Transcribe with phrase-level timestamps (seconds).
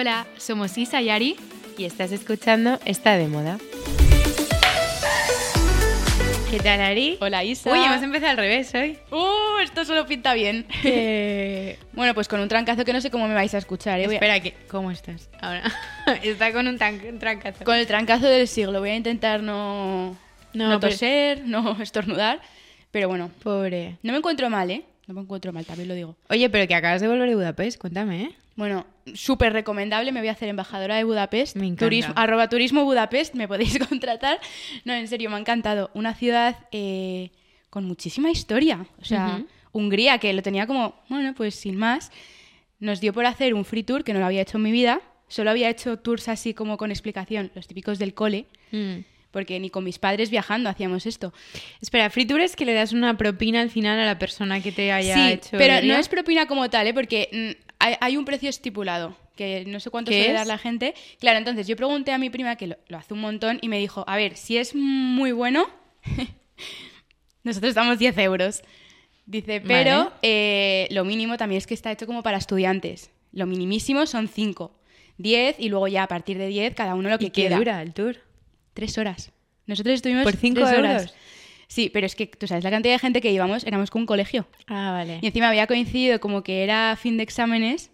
[0.00, 1.34] Hola, somos Isa y Ari.
[1.76, 3.58] Y estás escuchando Está de Moda.
[6.52, 7.18] ¿Qué tal, Ari?
[7.20, 7.72] Hola, Isa.
[7.72, 8.96] Uy, hemos empezado al revés hoy.
[9.10, 9.58] ¡Uh!
[9.60, 10.66] Esto solo pinta bien.
[11.94, 13.98] bueno, pues con un trancazo que no sé cómo me vais a escuchar.
[13.98, 14.04] ¿eh?
[14.06, 14.54] A- Espera, que...
[14.70, 15.64] ¿cómo estás ahora?
[16.22, 17.64] Está con un, un trancazo.
[17.64, 18.78] Con el trancazo del siglo.
[18.78, 20.16] Voy a intentar no,
[20.54, 22.40] No, no pero- toser, no estornudar.
[22.92, 23.98] Pero bueno, Pobre.
[24.04, 24.84] no me encuentro mal, ¿eh?
[25.08, 26.16] No me encuentro mal, también lo digo.
[26.30, 28.30] Oye, pero que acabas de volver de Budapest, cuéntame, ¿eh?
[28.58, 31.54] Bueno, súper recomendable, me voy a hacer embajadora de Budapest.
[31.54, 31.84] Me encanta.
[31.86, 34.40] Turismo, arroba turismo Budapest, me podéis contratar.
[34.84, 35.92] No, en serio, me ha encantado.
[35.94, 37.30] Una ciudad eh,
[37.70, 38.84] con muchísima historia.
[39.00, 39.44] O sea.
[39.70, 42.10] Hungría, que lo tenía como, bueno, pues sin más,
[42.80, 45.00] nos dio por hacer un free tour que no lo había hecho en mi vida.
[45.28, 49.04] Solo había hecho tours así como con explicación, los típicos del cole, Mm.
[49.30, 51.32] porque ni con mis padres viajando hacíamos esto.
[51.82, 54.72] Espera, free tour es que le das una propina al final a la persona que
[54.72, 56.94] te haya sí, hecho pero no es propina como tal, ¿eh?
[56.94, 60.38] porque mm, hay, hay un precio estipulado, que no sé cuánto ¿Qué suele es?
[60.38, 60.94] dar la gente.
[61.20, 63.78] Claro, entonces yo pregunté a mi prima, que lo, lo hace un montón, y me
[63.78, 65.66] dijo, a ver, si es muy bueno,
[67.44, 68.62] nosotros damos 10 euros.
[69.26, 70.10] Dice, pero Vale.
[70.22, 73.10] eh, lo mínimo también es que está hecho como para estudiantes.
[73.32, 74.74] Lo minimísimo son 5.
[75.18, 77.82] 10 y luego ya a partir de 10 cada uno lo que ¿Y qué dura
[77.82, 78.16] el tour?
[78.72, 79.32] Tres horas.
[79.66, 80.90] Nosotros estuvimos ¿Por cinco tres euros?
[80.90, 81.14] horas.
[81.68, 84.06] Sí, pero es que tú sabes la cantidad de gente que íbamos, éramos con un
[84.06, 84.46] colegio.
[84.66, 85.18] Ah, vale.
[85.22, 87.90] Y encima había coincidido como que era fin de exámenes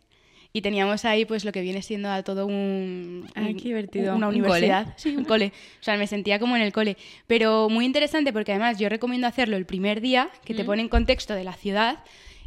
[0.52, 3.26] y teníamos ahí pues lo que viene siendo a todo un...
[3.34, 4.14] Ah, un- qué divertido.
[4.14, 4.84] Una ¿Un universidad.
[4.84, 4.94] cole?
[4.96, 5.52] Sí, un cole.
[5.80, 6.96] O sea, me sentía como en el cole.
[7.26, 10.88] Pero muy interesante porque además yo recomiendo hacerlo el primer día, que te pone en
[10.88, 11.98] contexto de la ciudad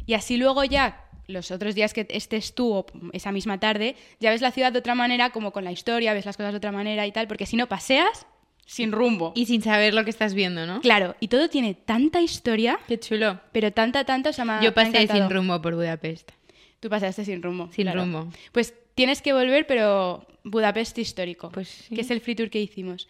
[0.06, 4.30] y así luego ya los otros días que estés tú o esa misma tarde, ya
[4.30, 6.72] ves la ciudad de otra manera, como con la historia, ves las cosas de otra
[6.72, 8.26] manera y tal, porque si no paseas
[8.68, 9.32] sin rumbo.
[9.34, 10.82] Y sin saber lo que estás viendo, ¿no?
[10.82, 13.40] Claro, y todo tiene tanta historia, Qué chulo.
[13.50, 16.30] pero tanta, tanta, o sea, me Yo pasé sin rumbo por Budapest.
[16.78, 17.70] Tú pasaste sin rumbo.
[17.72, 18.02] Sin claro.
[18.02, 18.30] rumbo.
[18.52, 21.94] Pues tienes que volver, pero Budapest histórico, Pues sí.
[21.94, 23.08] que es el free tour que hicimos.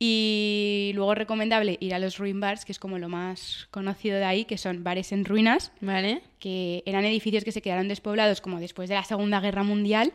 [0.00, 4.24] Y luego recomendable ir a los ruin bars, que es como lo más conocido de
[4.24, 6.20] ahí, que son bares en ruinas, ¿Vale?
[6.40, 10.12] que eran edificios que se quedaron despoblados como después de la Segunda Guerra Mundial.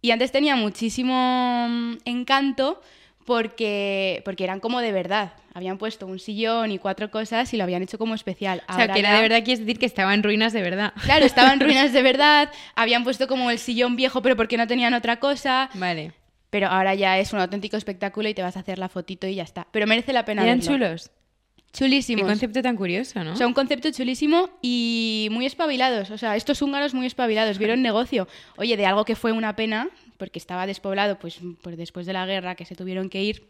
[0.00, 2.80] Y antes tenía muchísimo mm, encanto
[3.26, 5.32] porque, porque eran como de verdad.
[5.52, 8.62] Habían puesto un sillón y cuatro cosas y lo habían hecho como especial.
[8.68, 10.92] O sea, que era ya- de verdad, quieres decir que estaba en ruinas de verdad.
[11.02, 14.94] Claro, estaban ruinas de verdad, habían puesto como el sillón viejo, pero porque no tenían
[14.94, 15.68] otra cosa.
[15.74, 16.12] Vale.
[16.50, 19.34] Pero ahora ya es un auténtico espectáculo y te vas a hacer la fotito y
[19.34, 19.66] ya está.
[19.72, 20.72] Pero merece la pena Eran verlo.
[20.74, 21.10] chulos.
[21.56, 22.26] Qué Chulísimos.
[22.26, 23.32] concepto tan curioso, ¿no?
[23.32, 26.10] O sea, un concepto chulísimo y muy espabilados.
[26.10, 28.28] O sea, estos húngaros muy espabilados, vieron negocio.
[28.56, 32.26] Oye, de algo que fue una pena, porque estaba despoblado, pues, pues después de la
[32.26, 33.48] guerra que se tuvieron que ir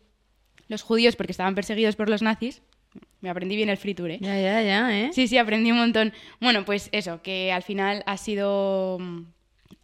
[0.69, 2.63] los judíos porque estaban perseguidos por los nazis.
[3.21, 4.19] Me aprendí bien el free tour, ¿eh?
[4.21, 5.11] Ya, ya, ya, ¿eh?
[5.13, 6.13] Sí, sí, aprendí un montón.
[6.41, 8.99] Bueno, pues eso, que al final ha sido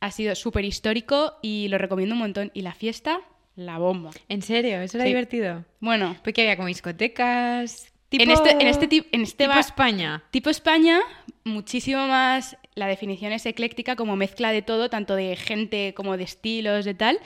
[0.01, 2.51] ha sido súper histórico y lo recomiendo un montón.
[2.55, 3.21] Y la fiesta,
[3.55, 4.11] la bomba.
[4.29, 4.81] ¿En serio?
[4.81, 5.11] ¿Eso era Sí.
[5.11, 5.65] divertido?
[5.81, 7.92] Bueno, Porque había como discotecas...
[8.13, 8.23] Tipo...
[8.25, 10.23] en este en este tip- en este tipo España.
[10.31, 11.01] tipo España,
[11.45, 16.25] muchísimo más la definición es ecléctica como mezcla de todo, tanto de gente como de
[16.25, 17.19] estilos de tal,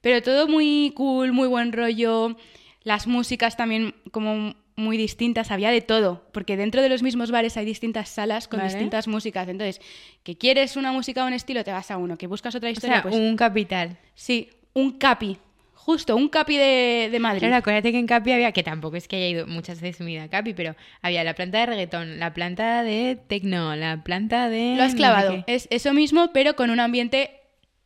[0.00, 2.36] pero todo muy cool, muy buen rollo.
[2.82, 7.56] Las músicas también como muy distintas, había de todo, porque dentro de los mismos bares
[7.56, 8.70] hay distintas salas con Vale.
[8.72, 9.46] distintas músicas.
[9.48, 9.80] Entonces,
[10.24, 12.72] que quieres una música o un estilo, te vas a uno, que buscas otra O
[12.72, 13.96] historia, sea, pues un capital.
[14.14, 15.38] sí, un capi,
[15.84, 17.40] justo, un capi de, de Madrid.
[17.40, 20.12] Claro, acuérdate que en Capi había, que tampoco es que haya ido muchas veces mi
[20.12, 24.48] vida a Capi, pero había la planta de reggaetón, la planta de tecno, la planta
[24.48, 24.76] de...
[24.76, 25.44] Lo has no sé clavado.
[25.46, 27.32] Es eso mismo, pero con un ambiente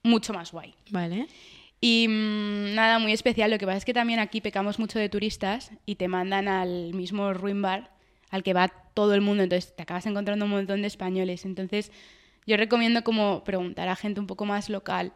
[0.05, 0.75] mucho más guay.
[0.91, 1.27] Vale.
[1.81, 3.51] Y mm, nada, muy especial.
[3.51, 6.95] Lo que pasa es que también aquí pecamos mucho de turistas y te mandan al
[6.95, 7.91] mismo ruin bar
[8.31, 9.43] al que va todo el mundo.
[9.43, 11.45] Entonces te acabas encontrando un montón de españoles.
[11.45, 11.91] Entonces
[12.47, 15.13] yo recomiendo como preguntar a gente un poco más local,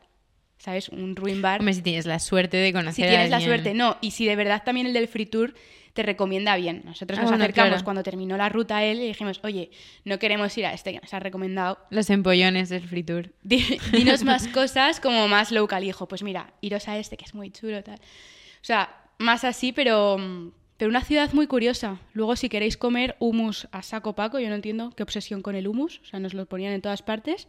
[0.58, 0.88] ¿sabes?
[0.88, 1.60] Un ruin bar.
[1.60, 3.96] Hombre, si tienes la suerte de conocer si a tienes la suerte, no.
[4.00, 5.54] Y si de verdad también el del free tour
[5.92, 6.80] te recomienda bien.
[6.86, 7.84] Nosotros Ah, nos bueno, acercamos claro.
[7.84, 9.70] cuando terminó la ruta a él y dijimos, oye,
[10.04, 11.78] no queremos ir a este que nos ha recomendado.
[11.90, 13.30] Los empollones del free tour.
[13.42, 15.82] Di- dinos más cosas como más local.
[15.82, 17.96] Y dijo, pues mira, iros a este que es muy chulo, tal.
[17.96, 18.88] O sea,
[19.18, 21.98] más así, pero, mm, pero una ciudad muy curiosa.
[22.14, 25.68] Luego, si queréis comer hummus a saco paco, yo no entiendo qué obsesión con el
[25.68, 26.00] hummus.
[26.04, 27.48] O sea, nos lo ponían en todas partes.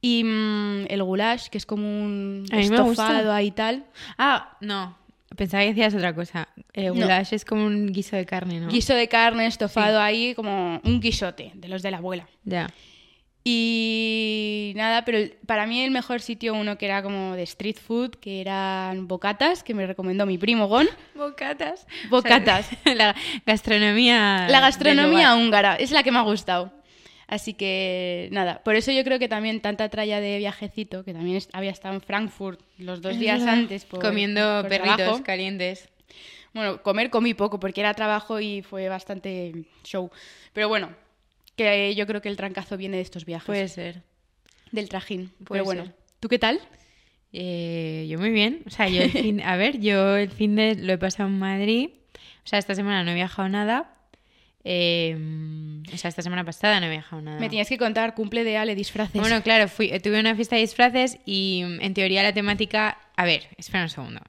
[0.00, 3.84] Y mm, el goulash, que es como un A estofado ahí tal.
[4.16, 4.96] Ah, no.
[5.36, 6.48] Pensaba que decías otra cosa.
[6.74, 6.94] No.
[6.94, 8.68] goulash es como un guiso de carne, ¿no?
[8.68, 12.26] Guiso de carne, estofado ahí, como un guisote de los de la abuela.
[12.44, 12.68] Ya.
[13.42, 17.76] Y nada, pero el- para mí el mejor sitio, uno que era como de street
[17.76, 20.88] food, que eran bocatas, que me recomendó mi primo Gon.
[21.14, 21.86] Bocatas.
[22.10, 22.68] Bocatas.
[22.84, 23.14] la
[23.46, 24.46] gastronomía.
[24.48, 26.72] La gastronomía húngara, es la que me ha gustado.
[27.30, 31.40] Así que nada, por eso yo creo que también tanta tralla de viajecito, que también
[31.52, 35.22] había estado en Frankfurt los dos días antes por, Comiendo por perritos trabajo.
[35.22, 35.88] calientes.
[36.52, 39.52] Bueno, comer comí poco porque era trabajo y fue bastante
[39.84, 40.10] show.
[40.52, 40.90] Pero bueno,
[41.54, 44.02] que yo creo que el trancazo viene de estos viajes, Puede ser.
[44.72, 45.28] del trajín.
[45.44, 45.94] puede Pero bueno, ser.
[46.18, 46.60] ¿tú qué tal?
[47.32, 48.64] Eh, yo muy bien.
[48.66, 51.38] O sea, yo el fin, a ver, yo el fin de lo he pasado en
[51.38, 51.90] Madrid.
[52.44, 53.94] O sea, esta semana no he viajado nada.
[54.64, 55.16] Eh,
[55.92, 57.40] o sea, esta semana pasada no he viajado nada.
[57.40, 59.20] Me tienes que contar, cumple de Ale, disfraces.
[59.20, 62.98] Bueno, claro, fui, tuve una fiesta de disfraces y mm, en teoría la temática...
[63.16, 64.20] A ver, espera un segundo.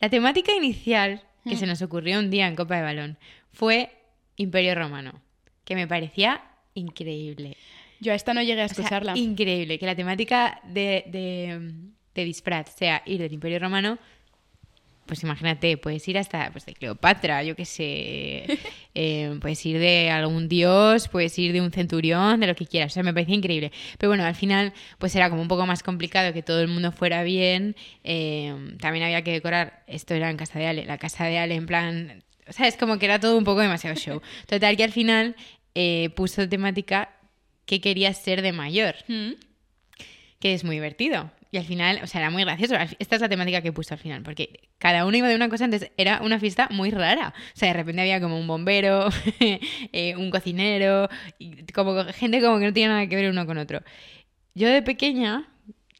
[0.00, 3.18] La temática inicial que se nos ocurrió un día en Copa de Balón
[3.52, 3.90] fue
[4.36, 5.20] Imperio Romano,
[5.64, 6.42] que me parecía
[6.74, 7.56] increíble.
[8.00, 9.16] yo a esta no llegué a O sea, escucharla.
[9.16, 11.72] increíble, que la temática de, de,
[12.14, 13.98] de disfraz sea ir del Imperio Romano,
[15.10, 18.44] pues imagínate, puedes ir hasta pues, de Cleopatra, yo qué sé,
[18.94, 22.92] eh, puedes ir de algún dios, puedes ir de un centurión, de lo que quieras,
[22.92, 23.72] o sea, me parecía increíble.
[23.98, 26.92] Pero bueno, al final pues era como un poco más complicado que todo el mundo
[26.92, 27.74] fuera bien,
[28.04, 31.56] eh, también había que decorar, esto era en Casa de Ale, la Casa de Ale
[31.56, 34.22] en plan, o sea, es como que era todo un poco demasiado show.
[34.46, 35.34] Total que al final
[35.74, 37.10] eh, puso temática
[37.66, 39.32] que quería ser de mayor Mm.
[40.38, 41.32] que es muy divertido.
[41.52, 42.76] Y al final, o sea, era muy gracioso.
[42.98, 45.64] Esta es la temática que puso al final, porque cada uno iba de una cosa,
[45.64, 47.34] entonces era una fiesta muy rara.
[47.36, 49.08] O sea, de repente había como un bombero,
[49.40, 51.08] eh, un cocinero,
[51.38, 53.82] y como gente como que no tenía nada que ver uno con otro.
[54.54, 55.48] Yo de pequeña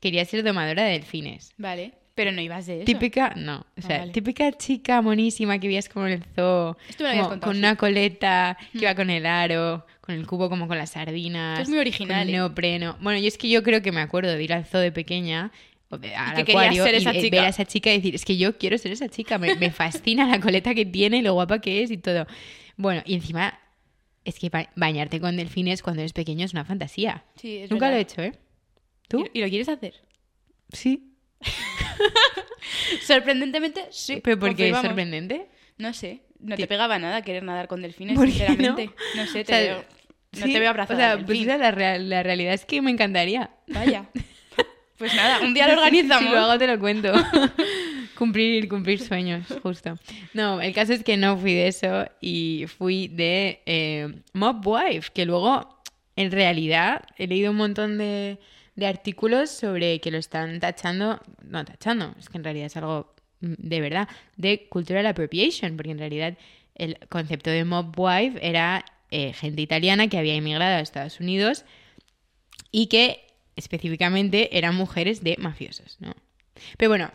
[0.01, 1.53] quería ser domadora de delfines.
[1.59, 2.85] Vale, pero no ibas de eso.
[2.85, 4.13] Típica, no, o sea, vale.
[4.13, 7.51] típica chica monísima que veías como en el zoo, Esto me lo habías como contado,
[7.51, 7.59] con sí.
[7.59, 11.61] una coleta, que iba con el aro, con el cubo como con las sardinas.
[11.61, 12.33] Es muy original, Con el ¿eh?
[12.39, 12.97] neopreno.
[13.01, 15.53] Bueno, yo es que yo creo que me acuerdo de ir al zoo de pequeña,
[15.91, 16.09] al que
[16.45, 17.37] querías acuario, ser y esa de- chica.
[17.37, 19.71] ver a esa chica y decir, es que yo quiero ser esa chica, me, me
[19.71, 22.27] fascina la coleta que tiene y lo guapa que es y todo.
[22.77, 23.59] Bueno, y encima,
[24.25, 27.25] es que ba- bañarte con delfines cuando eres pequeño es una fantasía.
[27.37, 28.33] Sí, es Nunca lo he hecho, ¿eh?
[29.09, 29.25] ¿Tú?
[29.33, 29.95] ¿Y, y lo quieres hacer?
[30.73, 31.13] Sí.
[33.03, 34.21] Sorprendentemente, sí.
[34.23, 35.47] ¿Pero por qué es sorprendente?
[35.79, 38.91] No sé, no te pegaba nada querer nadar con delfines, ¿Por qué sinceramente.
[39.17, 39.27] No?
[39.27, 39.85] sé, te O sea,
[40.33, 41.15] no sí, te veo abrazada.
[41.15, 43.51] O sea, pues la, real- la realidad es que me encantaría.
[43.69, 44.07] Vaya.
[45.01, 46.29] Pues nada, un día lo organizamos.
[46.29, 47.11] Si lo hago te lo cuento.
[48.19, 49.99] cumplir, cumplir sueños, justo.
[50.35, 55.11] No, el caso es que no fui de eso y fui de eh, Mob Wife,
[55.15, 55.81] que luego,
[56.17, 58.39] en realidad, he leído un montón de,
[58.77, 63.15] de artículos sobre que lo están tachando, no tachando, es que en realidad es algo
[63.41, 66.37] mm, de verdad, de cultural appropriation, porque en realidad
[66.75, 71.65] el concepto de Mob Wife era eh, gente italiana que había emigrado a Estados Unidos
[72.71, 73.27] y que
[73.57, 76.15] específicamente eran mujeres de mafiosos, ¿no?
[76.77, 77.11] Pero bueno,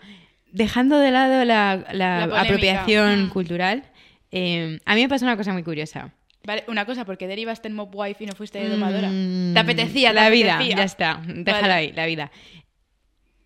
[0.51, 2.41] dejando de lado la, la La polémica.
[2.41, 3.29] apropiación Mm.
[3.29, 3.83] cultural,
[4.31, 6.13] eh, a mí me pasó una cosa muy curiosa.
[6.45, 9.09] Vale, una cosa, porque derivaste en Mob Wife y no fuiste de domadora.
[9.11, 10.09] Mm, ¿Te apetecía?
[10.09, 10.77] te La vida, apetecía?
[10.77, 11.73] ya está, déjala Vale.
[11.73, 12.31] ahí, la vida.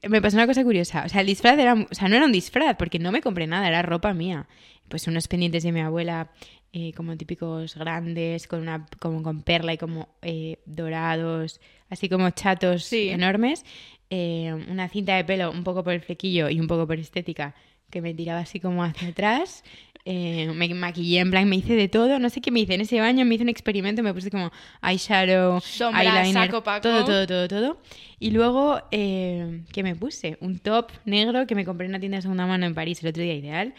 [0.04, 2.32] Me pasó una cosa curiosa, o sea, el disfraz era, o sea, no era un
[2.32, 4.48] disfraz, porque no me compré nada, era ropa mía.
[4.88, 6.32] Pues unos pendientes de mi abuela,
[6.74, 12.30] eh, como típicos grandes, con una, como con perla y como eh, dorados, así como
[12.32, 13.10] chatos Sí.
[13.10, 13.66] enormes.
[14.12, 17.54] eh, una cinta de pelo un poco por el flequillo y un poco por estética,
[17.92, 19.64] que me tiraba así como hacia atrás.
[20.06, 22.82] Eh, me maquillé, en plan, me hice de todo, no sé qué me hice en
[22.82, 24.50] ese baño, me hice un experimento, me puse como
[24.82, 26.82] eyeshadow, Sombra, eyeliner, saco, paco.
[26.82, 27.82] todo, todo, todo, todo.
[28.18, 30.38] Y luego, eh, ¿qué me puse?
[30.42, 33.10] Un top negro que me compré en una tienda de segunda mano en París el
[33.10, 33.74] otro día, ideal.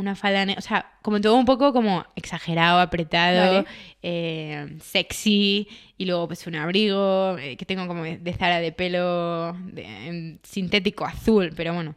[0.00, 3.66] Una falda negra, o sea, como todo un poco como exagerado, apretado,
[4.02, 5.68] eh, sexy.
[5.98, 10.40] Y luego pues un abrigo eh, que tengo como de Zara de pelo de- en
[10.42, 11.94] sintético azul, pero bueno.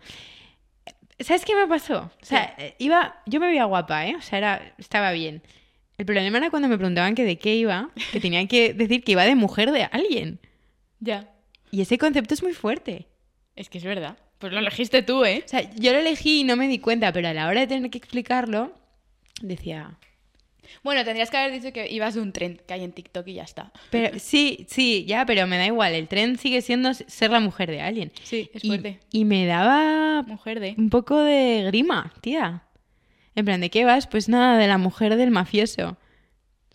[1.20, 2.12] ¿Sabes qué me pasó?
[2.22, 4.16] O sea, eh, iba, yo me veía guapa, ¿eh?
[4.18, 5.42] O sea, era, estaba bien.
[5.98, 9.14] El problema era cuando me preguntaban que de qué iba, que tenía que decir que
[9.14, 10.40] iba de mujer de alguien.
[11.00, 11.30] Ya.
[11.72, 13.08] Y ese concepto es muy fuerte.
[13.56, 14.18] Es que es verdad.
[14.44, 15.42] Pues lo elegiste tú, ¿eh?
[15.46, 17.68] O sea, yo lo elegí y no me di cuenta, pero a la hora de
[17.68, 18.74] tener que explicarlo,
[19.42, 19.98] decía...
[20.84, 23.36] Bueno, tendrías que haber dicho que ibas de un tren que hay en TikTok y
[23.36, 23.72] ya está.
[23.90, 25.94] Pero sí, sí, ya, pero me da igual.
[25.94, 28.12] El tren sigue siendo ser la mujer de alguien.
[28.22, 29.00] Sí, es Y, fuerte.
[29.14, 30.76] y me daba Mujer de...
[30.78, 32.64] un poco de grima, tía.
[33.36, 34.08] En plan, ¿de qué vas?
[34.08, 35.96] Pues nada, de la mujer del mafioso.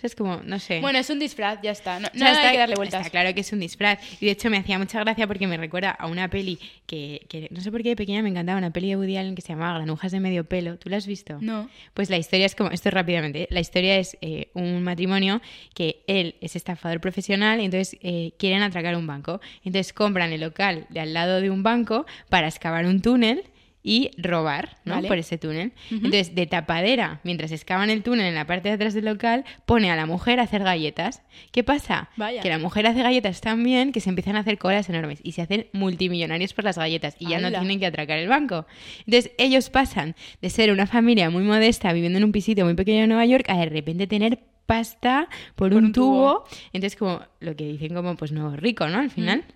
[0.00, 0.80] Es como, no sé.
[0.80, 1.98] Bueno, es un disfraz, ya está.
[1.98, 3.00] No, está, hay que darle vueltas.
[3.00, 3.98] está claro que es un disfraz.
[4.20, 7.48] Y de hecho me hacía mucha gracia porque me recuerda a una peli que, que
[7.50, 9.48] no sé por qué de pequeña me encantaba, una peli de Woody Allen que se
[9.48, 10.78] llamaba Granujas de medio pelo.
[10.78, 11.38] ¿Tú la has visto?
[11.40, 11.68] No.
[11.94, 13.48] Pues la historia es como, esto rápidamente, ¿eh?
[13.50, 15.42] la historia es eh, un matrimonio
[15.74, 19.40] que él es estafador profesional y entonces eh, quieren atracar un banco.
[19.64, 23.44] Entonces compran el local de al lado de un banco para excavar un túnel
[23.88, 24.96] y robar, ¿no?
[24.96, 25.08] Vale.
[25.08, 25.72] Por ese túnel.
[25.90, 29.90] Entonces, de tapadera, mientras excavan el túnel en la parte de atrás del local, pone
[29.90, 31.22] a la mujer a hacer galletas.
[31.52, 32.10] ¿Qué pasa?
[32.16, 32.42] Vaya.
[32.42, 35.32] Que la mujer hace galletas tan bien que se empiezan a hacer colas enormes y
[35.32, 38.66] se hacen multimillonarios por las galletas y ya no tienen que atracar el banco.
[39.06, 43.04] Entonces, ellos pasan de ser una familia muy modesta viviendo en un pisito muy pequeño
[43.04, 46.44] en Nueva York a de repente tener pasta por, un, un tubo.
[46.44, 46.58] tubo.
[46.74, 48.98] Entonces, como lo que dicen como, pues no, rico, ¿no?
[48.98, 49.46] Al final.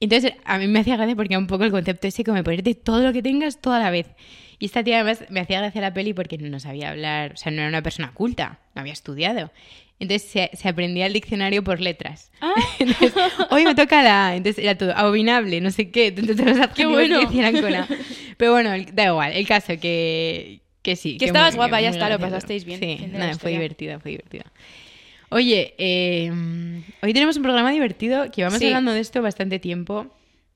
[0.00, 2.74] Entonces, a mí me hacía gracia porque era un poco el concepto ese como ponerte
[2.74, 4.06] todo lo que tengas toda la vez.
[4.58, 7.52] Y esta tía además me hacía gracia la peli porque no sabía hablar, o sea,
[7.52, 9.50] no era una persona culta, no había estudiado.
[9.98, 12.30] Entonces se, se aprendía el diccionario por letras.
[12.42, 12.52] Ah.
[12.78, 13.14] Entonces,
[13.50, 14.36] hoy me toca la A.
[14.36, 16.08] Entonces era todo abominable, no sé qué.
[16.08, 17.20] Entonces los adjetivos bueno.
[17.20, 17.88] que hicieran con A.
[18.36, 19.32] Pero bueno, da igual.
[19.32, 21.16] El caso que, que sí.
[21.16, 22.80] Que estabas muy- guapa, ya muy está, lo pasasteis bien.
[22.80, 24.44] Sí, de nada, fue divertida, fue divertida.
[25.30, 26.30] Oye, eh,
[27.02, 28.66] hoy tenemos un programa divertido que vamos Sí.
[28.66, 30.06] hablando de esto bastante tiempo.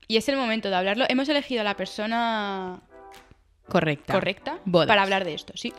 [0.07, 1.05] Y es el momento de hablarlo.
[1.09, 2.79] Hemos elegido a la persona
[3.67, 4.13] Correcta.
[4.13, 4.87] correcta Bodas.
[4.87, 5.73] para hablar de esto, sí.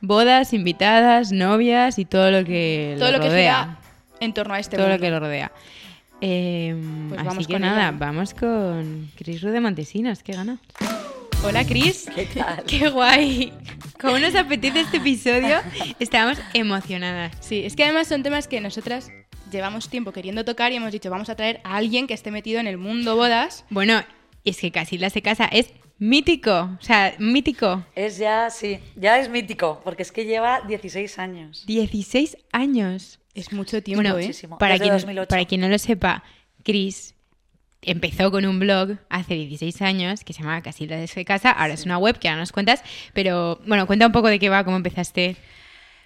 [0.00, 3.78] Bodas, invitadas, novias y todo lo que Todo lo que rodea.
[4.20, 4.96] en torno a este todo mundo.
[4.98, 5.52] lo que lo rodea.
[6.20, 6.74] Eh,
[7.08, 7.96] Pues así vamos que con nada, ella.
[7.98, 10.58] vamos con Cris Rude Montesinos, que gana.
[11.44, 12.06] Hola, Cris.
[12.14, 12.64] ¿Qué tal?
[12.64, 13.52] ¡Qué guay!
[14.00, 15.58] ¿Cómo nos apetece este episodio?
[15.98, 17.34] Estábamos emocionadas.
[17.40, 19.10] Sí, es que además son temas que nosotras
[19.50, 22.58] llevamos tiempo queriendo tocar y hemos dicho, vamos a traer a alguien que esté metido
[22.60, 23.64] en el mundo bodas.
[23.70, 24.02] Bueno,
[24.44, 27.84] es que Casilda se casa es mítico, o sea, mítico.
[27.94, 31.64] Es ya, sí, ya es mítico, porque es que lleva 16 años.
[31.66, 33.20] 16 años.
[33.34, 34.22] Es mucho tiempo, Bueno, ¿eh?
[34.22, 34.58] muchísimo.
[34.58, 35.28] para Desde quien, 2008.
[35.28, 36.22] para quien no lo sepa,
[36.64, 37.14] Chris
[37.82, 41.50] empezó con un blog hace 16 años que se llama Casilda de su casa.
[41.50, 44.48] Ahora es una web que ahora nos cuentas, pero bueno, cuenta un poco de qué
[44.48, 45.36] va, cómo empezaste.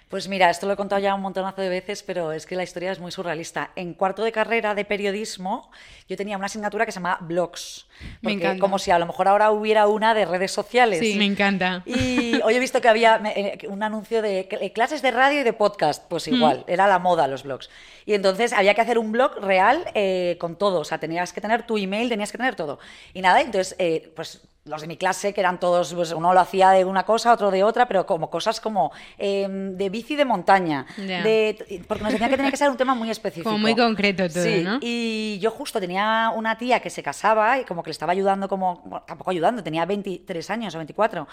[0.09, 2.63] Pues mira, esto lo he contado ya un montonazo de veces, pero es que la
[2.63, 3.71] historia es muy surrealista.
[3.75, 5.69] En cuarto de carrera de periodismo,
[6.07, 7.87] yo tenía una asignatura que se llama blogs.
[8.21, 8.61] Me Porque encanta.
[8.61, 11.01] Como si a lo mejor ahora hubiera una de redes sociales.
[11.17, 11.83] Me encanta.
[11.85, 15.43] Y hoy he visto que había eh, un anuncio de cl- clases de radio y
[15.43, 17.69] de podcast, pues igual, era la moda los blogs.
[18.05, 21.41] Y entonces había que hacer un blog real eh, con todo, o sea, tenías que
[21.41, 22.79] tener tu email, tenías que tener todo.
[23.13, 26.39] Y nada, entonces, eh, pues los de mi clase, que eran todos, pues uno lo
[26.39, 30.25] hacía de una cosa, otro de otra, pero como cosas como eh, de bici de
[30.25, 33.49] montaña, de, porque nos decían que tenía que ser un tema muy específico.
[33.49, 34.79] Como muy concreto todo, Sí, ¿no?
[34.81, 38.47] y yo justo tenía una tía que se casaba y como que le estaba ayudando,
[38.47, 41.27] como, bueno, tampoco ayudando, tenía 23 años o 24,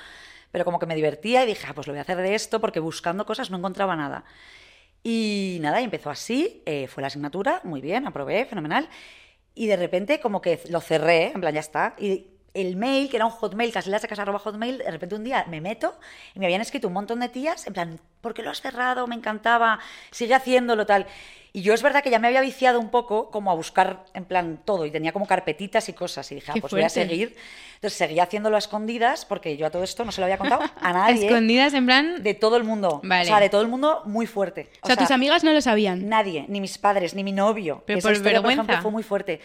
[0.50, 2.60] pero como que me divertía y dije, ah, pues lo voy a hacer de esto
[2.60, 4.24] porque buscando cosas no encontraba nada.
[5.02, 8.88] Y nada, y empezó así, eh, fue la asignatura, muy bien, aprobé, fenomenal.
[9.54, 11.94] Y de repente como que lo cerré, en plan, ya está.
[11.98, 15.94] Y el mail, que era un hotmail, hotmail, de repente un día me meto
[16.34, 19.06] y me habían escrito un montón de tías, en plan, ¿por qué lo has cerrado?
[19.06, 19.80] Me encantaba,
[20.10, 21.06] sigue haciéndolo, tal.
[21.52, 24.24] Y yo es verdad que ya me había viciado un poco como a buscar, en
[24.24, 27.36] plan, todo, y tenía como carpetitas y cosas, y dije, ah, pues voy a seguir.
[27.76, 30.62] Entonces seguía haciéndolo a escondidas, porque yo a todo esto no se lo había contado
[30.80, 31.26] a nadie.
[31.26, 32.22] Escondidas en plan...
[32.24, 33.00] De todo el mundo.
[33.04, 33.22] Vale.
[33.22, 34.68] O sea, de todo el mundo muy fuerte.
[34.80, 36.08] O sea, tus amigas no lo sabían.
[36.08, 37.84] Nadie, ni mis padres, ni mi novio.
[37.86, 38.62] Pero Esa por historia, vergüenza.
[38.62, 39.40] ejemplo, fue muy fuerte.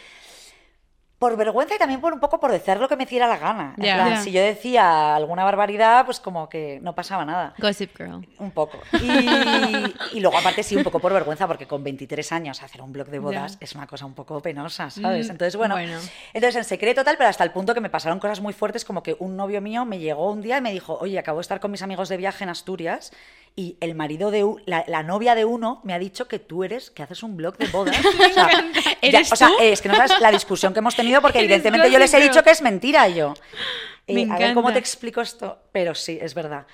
[1.20, 3.74] Por vergüenza y también por un poco por decir lo que me hiciera la gana.
[3.78, 4.24] En plan.
[4.24, 7.54] Si yo decía alguna barbaridad, pues como que no pasaba nada.
[7.58, 8.26] Gossip Girl.
[8.40, 8.80] Un poco.
[8.94, 12.94] Y, y luego, aparte, sí, un poco por vergüenza, porque con 23 años hacer un
[12.94, 15.28] blog de bodas es una cosa un poco penosa, ¿sabes?
[15.28, 16.00] Mm, Entonces, bueno, bueno.
[16.34, 19.04] Entonces, en secreto tal, pero hasta el punto que me pasaron cosas muy fuertes, como
[19.04, 21.60] que un novio mío me llegó un día y me dijo, oye, acabo de estar
[21.60, 23.12] con mis amigos de viaje en Asturias
[23.56, 26.90] y el marido de la, la novia de uno me ha dicho que tú eres,
[26.92, 27.98] que haces un blog de bodas.
[28.06, 29.54] O sea, ya- ¿Eres o sea, tú?
[29.62, 32.44] es que no sabes la discusión que hemos tenido porque evidentemente yo les he dicho
[32.44, 33.34] que es mentira yo.
[34.10, 36.66] Eh, a ver cómo te explico esto, pero sí, es verdad.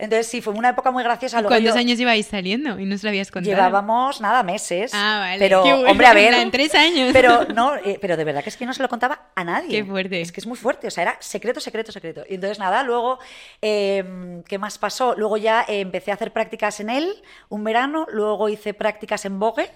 [0.00, 1.38] Entonces sí, fue una época muy graciosa.
[1.40, 2.78] Luego ¿Cuántos yo- años lleváis saliendo?
[2.78, 3.52] Y no se lo habías contado.
[3.54, 4.92] Llevábamos nada, meses.
[4.94, 5.40] Ah, vale.
[5.40, 5.90] Pero, Qué bueno.
[5.90, 6.34] hombre, a ver.
[6.34, 7.10] En tres años.
[7.12, 9.78] Pero no, eh, pero de verdad que es que no se lo contaba a nadie.
[9.78, 10.20] Qué fuerte.
[10.20, 10.86] Es que es muy fuerte.
[10.86, 12.22] O sea, era secreto, secreto, secreto.
[12.28, 13.18] Y entonces nada, luego,
[13.60, 15.16] eh, ¿qué más pasó?
[15.16, 17.12] Luego ya eh, empecé a hacer prácticas en él
[17.48, 19.68] un verano, luego hice prácticas en Vogue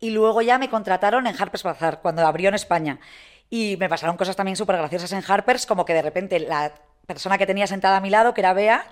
[0.00, 2.98] y luego ya me contrataron en Harper's Bazaar, cuando abrió en España.
[3.52, 6.72] Y me pasaron cosas también súper graciosas en Harper's, como que de repente la
[7.06, 8.86] persona que tenía sentada a mi lado, que era Bea,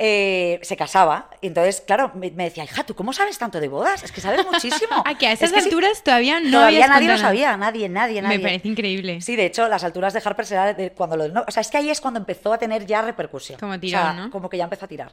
[0.00, 1.30] eh, se casaba.
[1.40, 4.02] Y entonces, claro, me, me decía, hija, ¿tú cómo sabes tanto de bodas?
[4.02, 4.90] Es que sabes muchísimo.
[5.04, 8.20] Ah, que a Es esas sí, alturas todavía no todavía nadie lo sabía, nadie, nadie,
[8.20, 8.38] nadie.
[8.38, 9.20] Me parece increíble.
[9.20, 11.28] Sí, de hecho, las alturas de Harper's era de cuando lo...
[11.28, 13.60] no, o sea, es que ahí es cuando empezó a tener ya repercusión.
[13.60, 14.30] Como O sea, ¿no?
[14.32, 15.12] Como que ya empezó a tirar.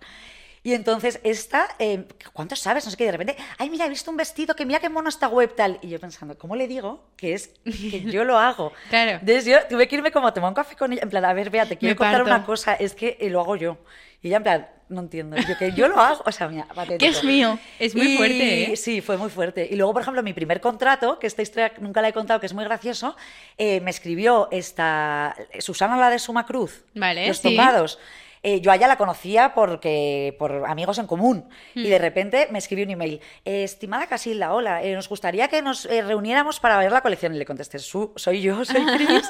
[0.64, 2.84] Y entonces esta, eh, ¿cuánto sabes?
[2.86, 5.08] No sé qué, de repente, ay, mira, he visto un vestido, que mira qué mono
[5.10, 5.80] esta web tal.
[5.82, 8.72] Y yo pensando, ¿cómo le digo que es que yo lo hago?
[8.90, 9.12] Claro.
[9.22, 11.34] Entonces yo tuve que irme como a tomar un café con ella, en plan, a
[11.34, 12.30] ver, vea, te quiero Me contar parto.
[12.36, 13.78] una cosa, es que eh, lo hago yo.
[14.22, 16.98] Y ella en plan, no entiendo, yo que yo lo hago, o sea, mira, patético.
[17.00, 17.60] Que es mío.
[17.78, 18.76] Es muy Y- fuerte, ¿eh?
[18.78, 19.68] Sí, fue muy fuerte.
[19.70, 22.46] Y luego, por ejemplo, mi primer contrato, que esta historia nunca la he contado, que
[22.48, 23.16] es muy gracioso,
[23.58, 27.56] eh, me escribió esta Susana, la de Suma Cruz, Vale, Los sí.
[27.56, 28.00] Tocados.
[28.44, 31.50] Eh, yo a ella la conocía porque, por amigos en común.
[31.76, 31.80] Hmm.
[31.80, 33.20] Y de repente me escribió un email.
[33.46, 37.34] "Eh, estimada Casilda, hola, eh, nos gustaría que nos eh, reuniéramos para ver la colección.
[37.36, 39.28] Y le contesté, "Su- soy yo, soy Cris.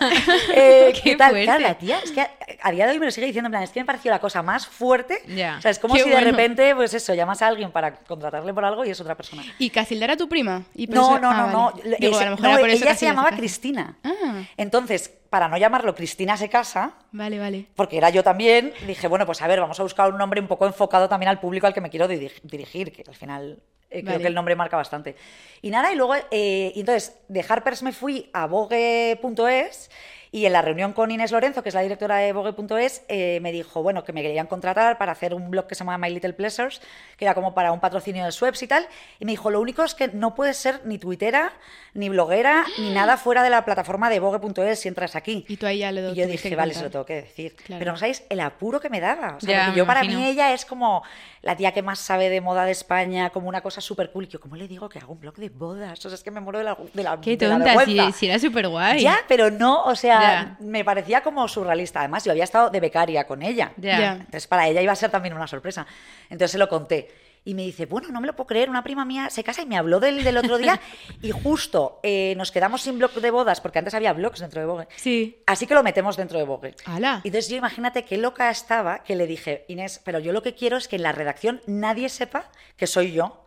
[0.54, 1.34] Eh, Qué ¿Qué tal?
[1.44, 2.30] Claro, la tía, es que a,
[2.62, 4.20] a día de hoy me lo sigue diciendo, en plan, es que me pareció la
[4.20, 5.22] cosa más fuerte.
[5.28, 5.56] Ya.
[5.58, 6.26] O sea, es como Qué si bueno.
[6.26, 9.44] de repente, pues eso, llamas a alguien para contratarle por algo y es otra persona.
[9.60, 10.64] ¿Y Casilda era tu prima?
[10.76, 11.90] Y No, no, ah, no, vale.
[11.90, 11.98] no.
[12.00, 13.32] Digo, Ese- a lo mejor no, era por eso ella se llamaba.
[13.32, 13.98] Cristina.
[14.04, 14.42] Ah.
[14.58, 17.66] Entonces, para no llamarlo Cristina se casa, Vale, vale.
[17.76, 20.48] porque era yo también, dije, bueno, pues a ver, vamos a buscar un nombre un
[20.48, 23.60] poco enfocado también al público al que me quiero diri- dirigir, que al final
[23.90, 25.16] eh, creo que el nombre marca bastante.
[25.62, 29.90] Y nada, y luego, eh, y entonces, de Harper's me fui a Vogue.es
[30.32, 33.52] y en la reunión con Inés Lorenzo, que es la directora de Vogue.es, eh, me
[33.52, 36.34] dijo, bueno, que me querían contratar para hacer un blog que se llama My Little
[36.34, 36.82] Pleasures,
[37.18, 38.88] que era como para un patrocinio de Sweps y tal,
[39.20, 41.54] y me dijo, lo único es que no puedes ser ni tuitera,
[41.94, 45.46] ni bloguera, ni nada fuera de la plataforma de Vogue.es si entras aquí.
[45.48, 47.56] Y tú ahí ya le Y yo dije, vale, se lo tengo que decir.
[47.56, 47.80] Claro.
[47.80, 49.36] Pero no sabéis el apuro que me daba.
[49.38, 50.20] O sea, Ya, yo para imagino.
[50.22, 51.04] mí ella es como
[51.42, 54.26] la tía que más sabe de moda de España, como una cosa súper cool.
[54.26, 56.06] Y yo, ¿cómo le digo que hago un blog de bodas?
[56.06, 58.12] O sea, es que me muero de la, de la, Qué de la tonta, si,
[58.14, 59.02] si era súper guay.
[59.02, 60.17] Ya, pero no, o sea,
[60.60, 62.00] Me parecía como surrealista.
[62.00, 63.74] Además, yo había estado de becaria con ella.
[63.82, 65.86] Entonces, para ella iba a ser también una sorpresa.
[66.30, 67.10] Entonces se lo conté.
[67.46, 69.66] Y me dice, bueno, no me lo puedo creer, una prima mía se casa y
[69.66, 70.82] me habló del, del otro día
[71.22, 74.68] y justo eh, nos quedamos sin blog de bodas, porque antes había blogs dentro de
[74.68, 74.88] Vogue.
[74.98, 75.42] Sí.
[75.46, 76.76] Así que lo metemos dentro de Vogue.
[76.84, 77.22] ¡Hala!
[77.24, 80.56] Y entonces yo imagínate qué loca estaba que le dije, Inés, pero yo lo que
[80.56, 83.46] quiero es que en la redacción nadie sepa que soy yo.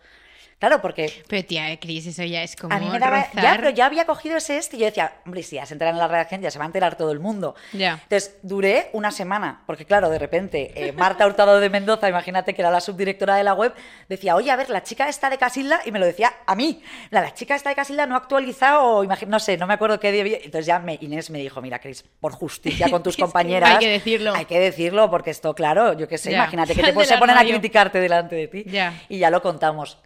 [0.60, 3.24] Claro, porque Pero tía, Cris, eso ya es como a mí me daba...
[3.24, 3.42] rozar.
[3.42, 5.94] Ya, pero ya había cogido ese este y yo decía, hombre, si ya se enteran
[5.94, 7.54] en la redacción ya se va a enterar todo el mundo.
[7.72, 7.98] Ya.
[8.02, 12.60] Entonces duré una semana, porque claro, de repente eh, Marta Hurtado de Mendoza, imagínate que
[12.60, 13.72] era la subdirectora de la web,
[14.10, 16.82] decía, oye, a ver, la chica esta de Casilda, y me lo decía a mí,
[17.08, 20.12] la, la chica esta de Casilda no ha actualizado, no sé, no me acuerdo qué
[20.12, 20.20] día...
[20.20, 20.36] había".
[20.36, 23.70] Entonces ya me, Inés me dijo, mira, Cris, por justicia con tus compañeras...
[23.70, 24.34] hay que decirlo.
[24.34, 26.36] Hay que decirlo, porque esto, claro, yo qué sé, Ya.
[26.36, 28.64] imagínate que te se ponen a criticarte delante de ti.
[28.66, 28.92] Ya.
[29.08, 29.96] Y ya lo contamos.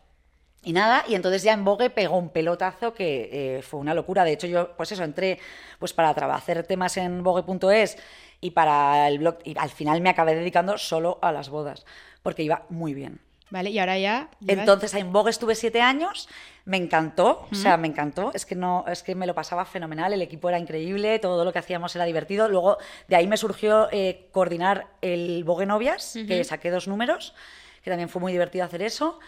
[0.64, 3.28] Y nada, y entonces ya en Vogue pegó un pelotazo que
[3.58, 4.24] eh, fue una locura.
[4.24, 5.38] De hecho, yo, pues eso, entré
[5.78, 7.98] pues para hacer temas en Vogue.es
[8.40, 9.38] y para el blog.
[9.44, 11.84] Y al final me acabé dedicando solo a las bodas,
[12.22, 13.20] porque iba muy bien.
[13.50, 14.30] Vale, y ahora ya.
[14.40, 16.28] llevas- Entonces en Vogue estuve siete años,
[16.64, 20.12] me encantó, o sea, me encantó, es que no, es que me lo pasaba fenomenal,
[20.12, 22.48] el equipo era increíble, todo lo que hacíamos era divertido.
[22.48, 27.34] Luego de ahí me surgió eh, coordinar el Vogue Novias, que saqué dos números,
[27.82, 29.20] que también fue muy divertido hacer eso.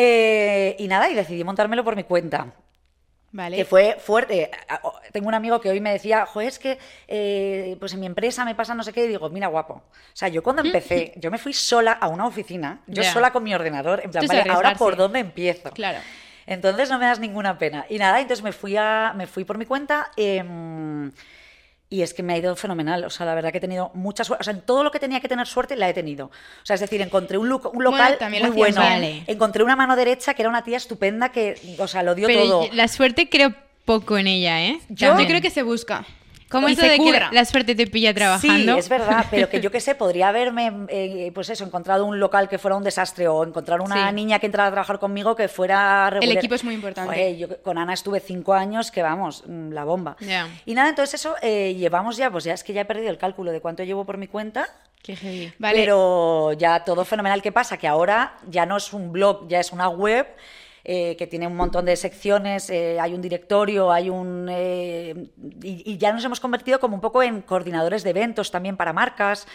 [0.00, 2.52] Eh, y nada, y decidí montármelo por mi cuenta.
[3.32, 3.56] Vale.
[3.56, 4.48] Que fue fuerte.
[5.12, 8.44] Tengo un amigo que hoy me decía, joder, es que eh, pues en mi empresa
[8.44, 9.04] me pasa no sé qué.
[9.04, 9.74] Y digo, mira, guapo.
[9.74, 9.82] O
[10.12, 13.52] sea, yo cuando empecé, yo me fui sola a una oficina, yo sola con mi
[13.52, 15.72] ordenador, en plan, vale, ahora por dónde empiezo.
[15.72, 15.98] Claro.
[16.46, 17.84] Entonces no me das ninguna pena.
[17.88, 20.12] Y nada, entonces me fui, a, me fui por mi cuenta.
[20.16, 21.10] em,
[21.90, 23.04] y es que me ha ido fenomenal.
[23.04, 24.42] O sea, la verdad que he tenido mucha suerte.
[24.42, 26.26] O sea, en todo lo que tenía que tener suerte la he tenido.
[26.26, 26.30] O
[26.64, 28.80] sea, es decir, encontré un, un Bueno, local también lo muy bueno.
[29.26, 32.42] Encontré una mano derecha que era una tía estupenda que, o sea, lo dio Pero
[32.42, 32.68] todo.
[32.72, 34.80] la suerte creo poco en ella, ¿eh?
[34.90, 36.04] Yo- Yo creo que se busca.
[36.50, 38.72] ¿Cómo Y eso se de que la suerte te pilla trabajando?
[38.74, 42.18] Sí, es verdad, pero que yo qué sé, podría haberme, eh, pues eso, encontrado un
[42.18, 44.14] local que fuera un desastre o encontrar una Sí.
[44.14, 46.38] niña que entrara a trabajar conmigo que fuera regular.
[46.38, 47.36] equipo es muy importante.
[47.36, 50.16] Yo con Ana estuve cinco años, que vamos, mm, la bomba.
[50.20, 50.48] Ya.
[50.64, 53.18] Y nada, entonces eso, eh, llevamos ya, pues ya es que ya he perdido el
[53.18, 54.68] cálculo de cuánto llevo por mi cuenta.
[55.02, 55.52] Qué heavy.
[55.58, 55.78] Vale.
[55.78, 57.40] Pero ya todo fenomenal.
[57.42, 57.76] ¿Qué pasa?
[57.76, 60.26] Que ahora ya no es un blog, ya es una web
[60.90, 64.48] eh, que tiene un montón de secciones, eh, hay un directorio, hay un...
[64.50, 65.14] eh,
[65.62, 68.94] y, y ya nos hemos convertido como un poco en coordinadores de eventos también para
[68.94, 69.46] marcas.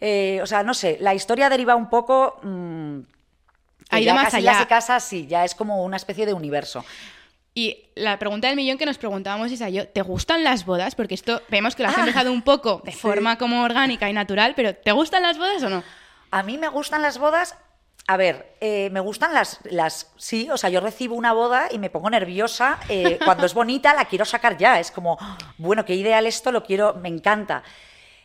[0.00, 2.38] Eh, o sea, no sé, la historia deriva un poco...
[2.44, 3.00] mm,
[3.90, 4.52] Ha ido ya más casi allá.
[4.52, 6.84] las casas, sí, ya es como una especie de universo.
[7.52, 10.94] Y la pregunta del millón que nos preguntábamos es a yo, ¿te gustan las bodas?
[10.94, 12.98] Porque esto vemos que lo has empezado un poco de sí.
[12.98, 15.82] forma como orgánica y natural, pero ¿te gustan las bodas o no?
[16.30, 17.56] A mí me gustan las bodas.
[18.08, 20.12] A ver, eh, me gustan las, las.
[20.16, 22.78] Sí, o sea, yo recibo una boda y me pongo nerviosa.
[22.88, 24.78] eh, cuando es bonita, la quiero sacar ya.
[24.78, 25.18] Es como,
[25.58, 27.64] bueno, qué ideal esto, lo quiero, me encanta.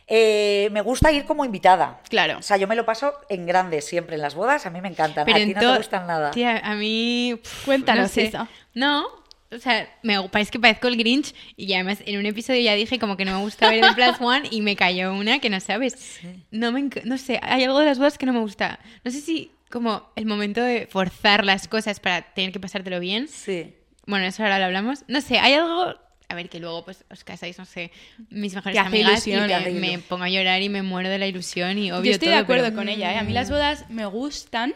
[0.06, 2.00] Eh, me gusta ir como invitada.
[2.08, 2.38] Claro.
[2.38, 4.88] O sea, yo me lo paso en grande siempre en las bodas, a mí me
[4.88, 5.24] encantan.
[5.24, 6.30] Pero a ti no te gustan nada.
[6.30, 7.40] Tía, a mí...
[7.64, 8.24] Cuéntanos no sé.
[8.26, 8.46] eso.
[8.74, 9.06] No,
[9.50, 12.98] O sea, me parece que parezco el Grinch y además en un episodio ya dije
[12.98, 15.60] como que no me gusta ver The Plus One y me cayó una que no
[15.60, 16.20] sabes.
[16.50, 18.78] No me no sé, hay algo de las bodas que no me gusta.
[19.04, 23.26] No sé si como el momento de forzar las cosas para tener que pasártelo bien.
[23.26, 23.74] Sí.
[24.06, 25.04] Bueno, eso ahora lo hablamos.
[25.08, 25.94] No sé, hay algo.
[26.28, 27.90] A ver, que luego pues os casáis, no sé,
[28.30, 29.32] mis mejores amigas y
[29.72, 32.36] me, pongo a llorar y me muero de la ilusión y obvio Yo estoy de
[32.36, 33.18] acuerdo pero- con ella, ¿eh?
[33.18, 34.74] A mí las bodas me gustan,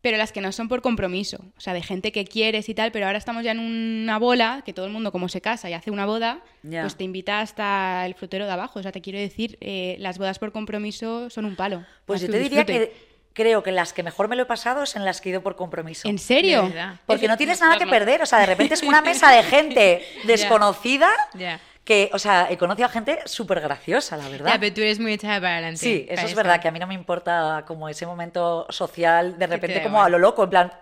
[0.00, 1.44] pero las que no son por compromiso.
[1.58, 4.62] O sea, de gente que quieres y tal, pero ahora estamos ya en una bola,
[4.64, 8.06] que todo el mundo como se casa y hace una boda, pues te invita hasta
[8.06, 8.78] el frutero de abajo.
[8.78, 11.84] O sea, te quiero decir, eh, las bodas por compromiso son un palo.
[12.06, 12.88] Pues yo te un diría disfrute.
[12.90, 15.32] que creo que las que mejor me lo he pasado es en las que he
[15.32, 16.08] ido por compromiso.
[16.08, 16.70] ¿En serio?
[17.06, 18.22] Porque no tienes nada que perder.
[18.22, 21.60] O sea, de repente es una mesa de gente desconocida Ya.
[21.84, 24.52] que, o sea, he conocido a gente súper graciosa, la verdad.
[24.52, 25.78] Ya, pero tú eres muy echada para adelante.
[25.80, 29.46] Sí, eso es verdad, que a mí no me importa como ese momento social, de
[29.48, 30.06] te repente como igual.
[30.06, 30.72] a lo loco, en plan,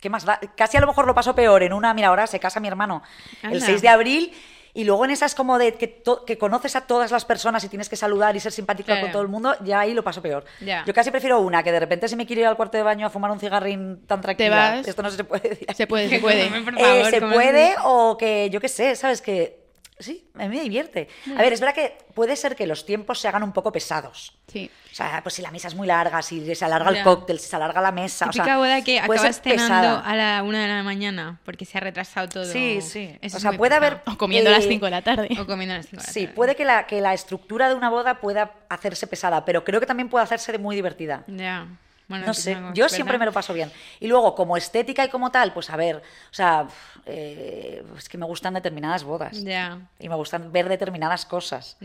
[0.00, 0.38] ¿qué más da?
[0.56, 3.02] Casi a lo mejor lo paso peor en una, mira, ahora se casa mi hermano
[3.42, 3.66] el Anda.
[3.66, 4.32] 6 de abril
[4.76, 7.68] y luego en esa es como de que, que conoces a todas las personas y
[7.68, 9.00] tienes que saludar y ser simpática Claro.
[9.02, 10.44] con todo el mundo, ya ahí lo paso peor.
[10.86, 13.06] Yo casi prefiero una, que de repente se me quiere ir al cuarto de baño
[13.06, 14.76] a fumar un cigarrín tan tranquila.
[14.76, 14.86] vas.
[14.88, 15.66] Esto no se puede decir.
[15.74, 16.46] Se puede, se puede.
[16.46, 17.76] Eh, se ¿cómo puede es?
[17.84, 19.20] o que yo qué sé, ¿sabes?
[19.22, 19.65] Que
[19.98, 21.08] sí, a mí me divierte.
[21.36, 24.36] A ver, es verdad que puede ser que los tiempos se hagan un poco pesados.
[24.46, 24.70] Sí.
[24.92, 26.98] O sea, pues si la mesa es muy larga, si se alarga Ya.
[26.98, 28.26] el cóctel, si se alarga la mesa.
[28.26, 29.64] o Típica sea, boda que acabas cenando
[29.96, 30.00] pesada.
[30.00, 32.44] a la una de la mañana porque se ha retrasado todo.
[32.44, 33.16] Sí, sí.
[33.20, 33.96] Eso O sea, puede pesado.
[34.04, 35.28] haber- O comiendo a las 5 de la tarde.
[35.40, 36.34] O comiendo a las cinco de la Sí, tarde.
[36.34, 39.86] puede que la, que la estructura de una boda pueda hacerse pesada, pero creo que
[39.86, 41.24] también puede hacerse de muy divertida.
[41.26, 41.66] Ya.
[42.08, 43.70] Bueno, No sé, yo siempre me lo paso bien.
[44.00, 46.68] Y luego, como estética y como tal, pues a ver, o sea,
[47.04, 49.42] eh, es que me gustan determinadas bodas.
[49.98, 51.76] Y me gustan ver determinadas cosas.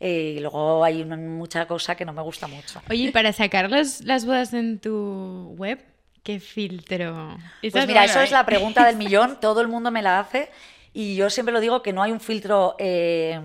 [0.00, 2.82] Eh, y luego hay una- mucha cosa que no me gusta mucho.
[2.90, 5.82] Oye, y para sacar los- las bodas en tu web,
[6.22, 7.38] ¿qué filtro?
[7.62, 8.24] Pues es mira, eso ¿eh?
[8.24, 10.50] es la pregunta del millón, todo el mundo me la hace
[10.92, 13.40] y yo siempre lo digo que no hay un filtro eh,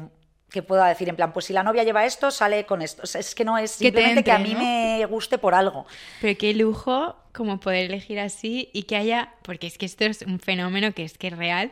[0.51, 3.03] que pueda decir en plan, pues si la novia lleva esto, sale con esto.
[3.03, 5.87] O sea, es que no es Que simplemente que a mí me guste por algo.
[6.19, 10.21] Pero qué lujo como poder elegir así y que haya, porque es que esto es
[10.23, 11.71] un fenómeno que es que es real,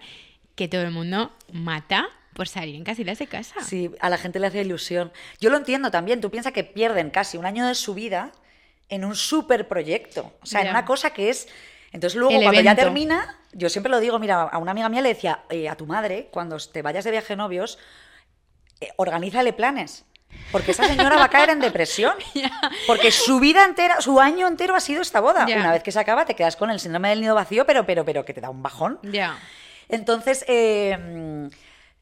[0.55, 3.55] que todo el mundo mata por salir en casitas de casa.
[3.61, 5.11] Sí, a la gente le hace ilusión.
[5.41, 8.31] Yo lo entiendo también, tú piensas que pierden casi un año de su vida
[8.87, 11.49] en un super proyecto, o sea, en una cosa que es...
[11.91, 15.01] Entonces luego El cuando ya termina, yo siempre lo digo, mira, a una amiga mía
[15.01, 17.79] le decía, eh, a tu madre, cuando te vayas de viaje novios,
[18.81, 20.05] eh, organízale planes.
[20.51, 22.13] Porque esa señora va a caer en depresión.
[22.87, 25.45] Porque su vida entera, su año entero ha sido esta boda.
[25.47, 25.57] Ya.
[25.57, 28.03] Una vez que se acaba, te quedas con el síndrome del nido vacío, pero, pero,
[28.05, 28.99] pero que te da un bajón.
[29.03, 29.37] Ya.
[29.89, 31.49] Entonces, eh,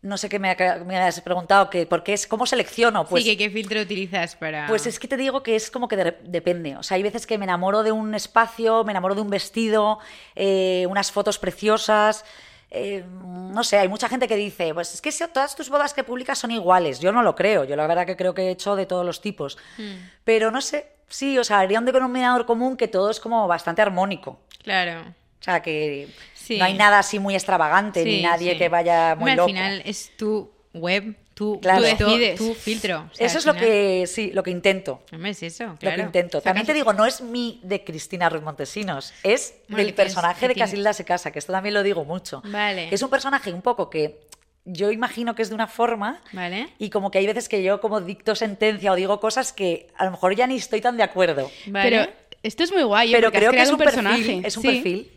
[0.02, 3.06] no sé qué me, me has preguntado, que, ¿por qué es, ¿cómo selecciono?
[3.06, 4.68] Pues, sí, que qué filtro utilizas para...
[4.68, 6.76] pues es que te digo que es como que de- depende.
[6.78, 10.00] O sea, hay veces que me enamoro de un espacio, me enamoro de un vestido,
[10.36, 12.24] eh, unas fotos preciosas.
[12.70, 15.94] Eh, no sé, hay mucha gente que dice, pues es que si todas tus bodas
[15.94, 17.00] que publicas son iguales.
[17.00, 17.64] Yo no lo creo.
[17.64, 19.58] Yo la verdad que creo que he hecho de todos los tipos.
[19.78, 19.96] Hmm.
[20.24, 23.82] Pero no sé, sí, o sea, haría un denominador común que todo es como bastante
[23.82, 24.40] armónico.
[24.64, 25.02] Claro.
[25.40, 26.58] O sea, que Sí.
[26.58, 28.58] no hay nada así muy extravagante, ni nadie sí.
[28.58, 29.50] que vaya muy Hombre, loco.
[29.50, 31.84] Al final es tu web, tu, Claro.
[31.98, 32.38] Tú decides.
[32.40, 33.08] tu filtro.
[33.12, 35.04] O sea, Eso es lo que, sí, lo que intento.
[35.14, 36.42] Hombre, es eso, Lo que intento.
[36.42, 40.48] También te digo, no es mi de Cristina Ruiz Montesinos, es Bueno, del es- personaje
[40.48, 42.42] de tiene- Casilda se casa, que esto también lo digo mucho.
[42.46, 42.88] Vale.
[42.92, 44.20] Es un personaje un poco que
[44.66, 46.70] yo imagino que es de una forma Vale.
[46.80, 50.06] y como que hay veces que yo como dicto sentencia o digo cosas que a
[50.06, 51.52] lo mejor ya ni estoy tan de acuerdo.
[51.68, 51.90] Vale.
[51.90, 53.16] Pero esto es muy guay, ¿eh?
[53.16, 54.18] Pero creo que es un personaje.
[54.18, 54.46] perfil.
[54.46, 54.68] Es un Sí.
[54.70, 55.12] perfil.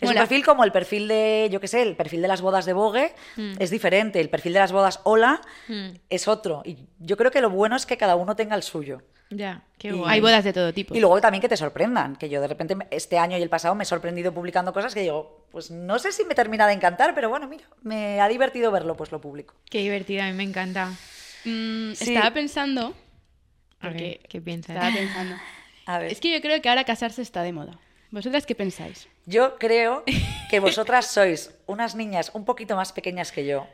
[0.00, 2.64] Es un perfil como el perfil de, yo qué sé, el perfil de las bodas
[2.66, 3.54] de Vogue Mm.
[3.58, 4.20] es diferente.
[4.20, 5.88] El perfil de las bodas Hola Mm.
[6.08, 6.62] es otro.
[6.64, 9.02] Y yo creo que lo bueno es que cada uno tenga el suyo.
[9.30, 10.02] Ya, qué Y-.
[10.06, 10.94] Hay bodas de todo tipo.
[10.94, 13.74] Y luego también que te sorprendan, que yo de repente este año y el pasado
[13.74, 17.14] me he sorprendido publicando cosas que digo, pues no sé si me termina de encantar,
[17.14, 19.54] pero bueno, mira, me ha divertido verlo, pues lo publico.
[19.68, 20.86] Qué divertido, a mí me encanta.
[21.44, 22.14] Mm, Sí.
[22.14, 22.94] Estaba pensando...
[23.80, 24.74] Porque ¿Qué piensas?
[24.76, 25.36] estaba pensando...
[25.86, 27.78] A ver, Es que yo creo que ahora casarse está de moda.
[28.10, 29.08] ¿Vosotras qué pensáis?
[29.26, 30.04] yo creo
[30.48, 33.66] que vosotras sois unas niñas un poquito más pequeñas que yo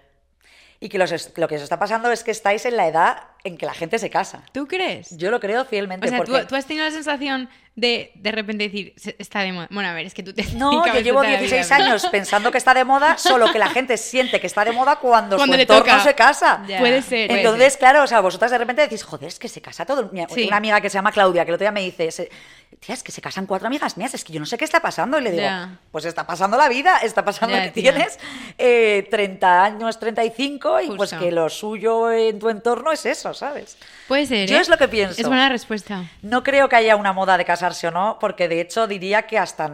[0.81, 3.57] y que los lo que os está pasando es que estáis en la edad en
[3.59, 4.43] que la gente se casa.
[4.53, 5.17] ¿Tú crees?
[5.17, 6.41] Yo lo creo fielmente o sea, porque...
[6.41, 9.67] ¿tú, tú has tenido la sensación de de repente decir, "Se- está de moda.
[9.71, 10.45] Bueno, a ver, es que tú te.
[10.55, 13.51] No, yo llevo de la 16 vida, pero- años pensando que está de moda, solo
[13.53, 16.01] que la gente siente que está de moda cuando, Cuando su entorno toca.
[16.05, 16.63] se casa.
[16.69, 16.79] Ya.
[16.79, 17.27] Puede ser.
[17.29, 20.09] Puede Entonces, claro, o sea, vosotras de repente decís, joder, es que se casa todo.
[20.13, 20.45] Mira, Sí.
[20.47, 22.31] Una amiga que se llama Claudia, que el otro día me dice,
[22.79, 24.79] tía, es que se casan cuatro amigas mías, es que yo no sé qué está
[24.81, 25.19] pasando.
[25.19, 25.79] Y le digo, Ya.
[25.91, 27.93] pues está pasando la vida, está pasando Ya, que tía.
[27.93, 28.21] tienes
[28.57, 31.19] eh, 30 años, 35, y pues Justo.
[31.19, 33.77] que lo suyo en tu entorno es eso, ¿sabes?
[34.09, 34.49] Puede ser.
[34.49, 34.61] Yo ¿eh?
[34.61, 35.21] es lo que pienso.
[35.21, 36.05] Es buena respuesta.
[36.23, 39.39] No creo que haya una moda de casarse o no, porque de hecho diría que
[39.39, 39.67] hasta.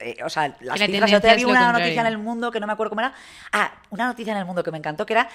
[0.00, 1.10] eh, o sea, las la cifras.
[1.10, 1.78] Yo te vi una contrario.
[1.84, 3.14] noticia en el mundo que no me acuerdo cómo era.
[3.52, 5.28] Ah, una noticia en el mundo que me encantó, que era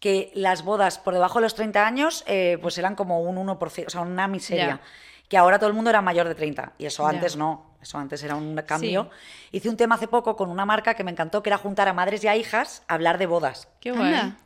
[0.00, 3.86] que las bodas por debajo de los 30 años, eh, pues eran como un 1%,
[3.86, 4.66] o sea, una miseria.
[4.66, 4.80] Ya.
[5.28, 6.72] Que ahora todo el mundo era mayor de 30.
[6.78, 7.08] Y eso Ya.
[7.10, 7.72] antes no.
[7.80, 9.10] Eso antes era un cambio.
[9.52, 11.92] Hice un tema hace poco con una marca que me encantó, que era juntar a
[11.92, 13.68] madres y a hijas a hablar de bodas.
[13.80, 14.14] Qué guay.
[14.14, 14.36] Anda.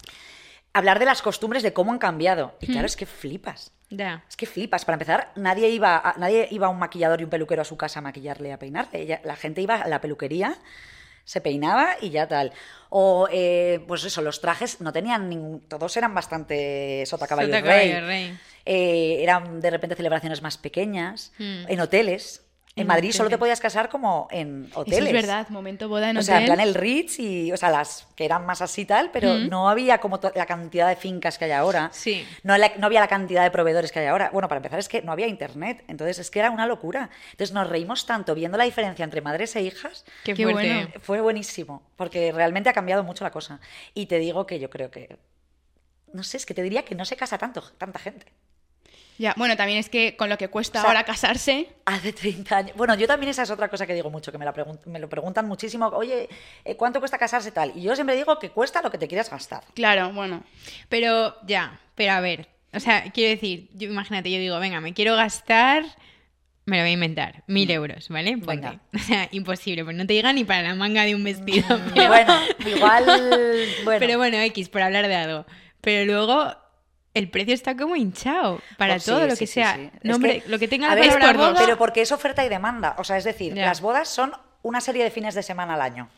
[0.73, 2.57] Hablar de las costumbres, de cómo han cambiado.
[2.61, 3.73] Y claro, es que flipas.
[3.91, 4.23] Ya.
[4.29, 4.85] Es que flipas.
[4.85, 7.77] Para empezar, nadie iba, a, nadie iba a un maquillador y un peluquero a su
[7.77, 9.01] casa a maquillarle, a peinarle.
[9.03, 10.57] Ella- la gente iba a la peluquería,
[11.25, 12.53] se peinaba y ya tal.
[12.91, 15.61] O, eh, pues eso, los trajes no tenían ningún...
[15.69, 18.01] Todos eran bastante sota caballo, Sota, rey.
[18.01, 18.39] rey.
[18.65, 21.33] Eh, eran de repente celebraciones más pequeñas.
[21.39, 21.65] Hmm.
[21.69, 22.45] En hoteles.
[22.79, 24.99] En En Madrid solo te podías casar como en hoteles.
[25.01, 26.25] Eso es verdad, momento boda en O hotel.
[26.27, 29.35] sea, en plan el Ritz y, o sea, las que eran más así tal, pero
[29.39, 31.91] no había como la cantidad de fincas que hay ahora.
[31.93, 32.27] Sí.
[32.43, 34.31] No, la- no había la cantidad de proveedores que hay ahora.
[34.33, 37.11] Bueno, para empezar es que no había internet, entonces es que era una locura.
[37.33, 40.05] Entonces nos reímos tanto viendo la diferencia entre madres e hijas.
[40.25, 40.89] Qué, Qué bueno.
[41.01, 43.61] Fue buenísimo, porque realmente ha cambiado mucho la cosa.
[43.95, 45.19] Y te digo que yo creo que...
[46.13, 48.27] No sé, es que te diría que no se casa tanto, tanta gente.
[49.19, 52.57] Ya, bueno, también es que con lo que cuesta O sea, ahora casarse, Hace 30
[52.57, 52.77] años.
[52.77, 54.55] Bueno, yo también esa es otra cosa que digo mucho, que me, la
[54.87, 55.89] me lo preguntan muchísimo.
[55.89, 56.29] Oye,
[56.65, 57.73] eh, ¿cuánto cuesta casarse tal?
[57.75, 59.65] Y yo siempre digo que cuesta lo que te quieras gastar.
[59.75, 60.45] claro, bueno.
[60.89, 64.95] Pero ya, pero a ver, o sea, quiero decir, yo imagínate, yo digo, venga, me
[64.95, 65.85] quiero gastar,
[66.65, 68.37] me lo voy a inventar, mil euros, ¿vale?
[68.39, 68.69] Ponte.
[68.69, 68.79] Mm.
[68.97, 71.77] O sea, imposible, pues no te llega ni para la manga de un vestido.
[71.89, 72.35] Y Pero bueno,
[72.67, 73.05] igual.
[73.85, 75.47] Bueno, pero bueno, X, por hablar de algo.
[75.81, 76.55] Pero luego
[77.19, 79.91] el precio está como hinchado para sí, todo lo sí, que sí, sea.
[80.03, 82.45] No, hombre, que, lo que tenga a la ver, palabra boda- Pero porque es oferta
[82.45, 82.95] y demanda.
[82.99, 86.09] O sea, es decir, las bodas son una serie de fines de semana al año.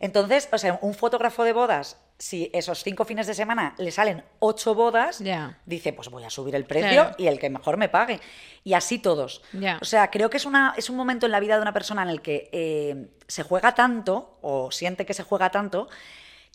[0.00, 4.22] Entonces, o sea, un fotógrafo de bodas, si esos cinco fines de semana le salen
[4.38, 5.22] ocho bodas,
[5.64, 7.14] dice, pues voy a subir el precio Claro.
[7.16, 8.20] y el que mejor me pague.
[8.64, 9.42] Y así todos.
[9.80, 12.02] O sea, creo que es, una, es un momento en la vida de una persona
[12.02, 15.88] en el que eh, se juega tanto, o siente que se juega tanto,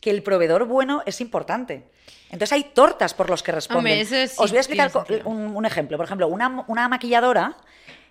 [0.00, 1.84] que el proveedor bueno es importante.
[2.30, 3.92] Entonces hay tortas por los que responden.
[3.92, 4.90] Hombre, eso sí Os voy a explicar
[5.24, 5.96] un, un ejemplo.
[5.96, 7.56] Por ejemplo, una, una maquilladora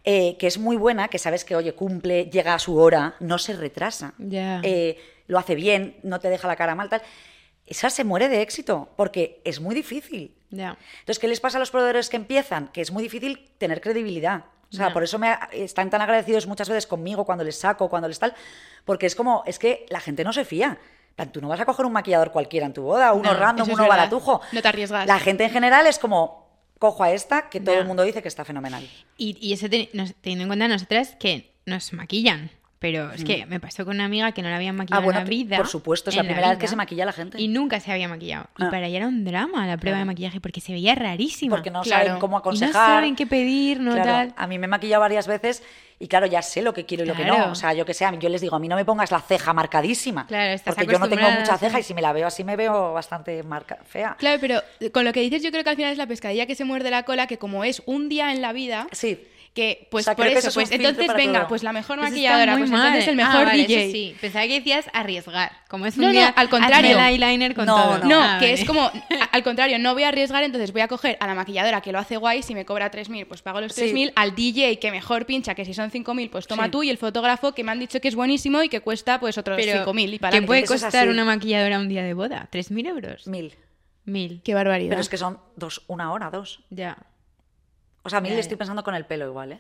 [0.06, 3.38] eh, que es muy buena, que sabes que, oye, cumple, llega a su hora, no
[3.38, 4.14] se retrasa.
[4.20, 4.98] Eh,
[5.28, 7.02] lo hace bien, no te deja la cara mal, tal.
[7.66, 10.36] Esa se muere de éxito, porque es muy difícil.
[10.50, 10.78] Ya.
[11.02, 12.70] Entonces, ¿qué les pasa a los proveedores que empiezan?
[12.70, 14.46] Que es muy difícil tener credibilidad.
[14.72, 18.08] O sea, por eso me están tan agradecidos muchas veces conmigo cuando les saco, cuando
[18.08, 18.36] les tal,
[18.86, 20.78] porque es como, es que la gente no se fía.
[21.24, 23.70] Plan, Tú no vas a coger un maquillador cualquiera en tu boda, uno No, random,
[23.72, 24.42] uno baratujo.
[24.52, 25.06] No te arriesgas.
[25.08, 26.48] La gente en general es como,
[26.80, 27.82] cojo a esta, que todo Ya.
[27.82, 28.88] el mundo dice que está fenomenal.
[29.18, 32.52] Y, y eso nos- teniendo en cuenta nosotras que nos maquillan.
[32.82, 35.04] Pero es que me pasó con una amiga que no la habían maquillado Mm.
[35.04, 35.58] Ah, bueno, en la vida.
[35.58, 37.38] por supuesto, es la primera vez que se maquilla la gente.
[37.42, 38.48] Y nunca se había maquillado.
[38.58, 38.70] Y Ah.
[38.70, 41.58] para ella era un drama la prueba de maquillaje porque se veía rarísima.
[41.58, 42.06] Porque no Claro.
[42.06, 42.74] saben cómo Y no aconsejar.
[42.74, 44.34] saben qué pedir, no Claro, tal.
[44.38, 45.62] A mí me he maquillado varias veces
[46.02, 47.52] y claro, ya sé lo que quiero y lo que no.
[47.52, 49.12] O sea, yo que sé, a mí- yo les digo, a mí no me pongas
[49.12, 50.26] la ceja marcadísima.
[50.28, 52.56] Claro, estás porque yo no tengo mucha ceja y si me la veo así me
[52.56, 54.16] veo bastante marca fea.
[54.18, 54.62] Claro, pero
[54.94, 56.90] con lo que dices yo creo que al final es la pescadilla que se muerde
[56.90, 59.20] la cola, que como es un día en la vida, Sí.
[59.54, 61.48] que pues O sea, por eso, eso es pues entonces venga, todo.
[61.50, 62.88] pues la mejor maquilladora, pues mal.
[62.88, 63.84] entonces el Ah, mejor vale, DJ.
[63.84, 64.16] eso sí.
[64.22, 65.52] Pensaba que decías arriesgar.
[65.68, 66.98] Como es un No, no, día, al contrario.
[66.98, 67.98] el eyeliner con No, todo.
[68.00, 68.06] no.
[68.06, 68.54] No, Ah, que vale.
[68.54, 68.90] es como,
[69.32, 72.00] al contrario, no voy a arriesgar, entonces voy a coger a la maquilladora que lo
[72.00, 73.82] hace guay, si me cobra 3.000, pues pago los Sí.
[73.82, 76.72] 3.000, al DJ que mejor pincha, que si son 5.000, pues toma Sí.
[76.72, 79.38] tú, y el fotógrafo que me han dicho que es buenísimo y que cuesta pues
[79.38, 82.48] otros Pero, 5.000 y para ¿qué puede costar una maquilladora un día de boda?
[82.52, 83.28] ¿3.000 euros?
[83.28, 83.56] Mil.
[84.06, 84.42] Mil.
[84.44, 84.90] Qué barbaridad.
[84.90, 86.64] Pero es que son dos, una hora, dos.
[86.70, 86.98] Ya.
[88.04, 89.60] O sea, a mí le estoy pensando con el pelo igual, ¿eh?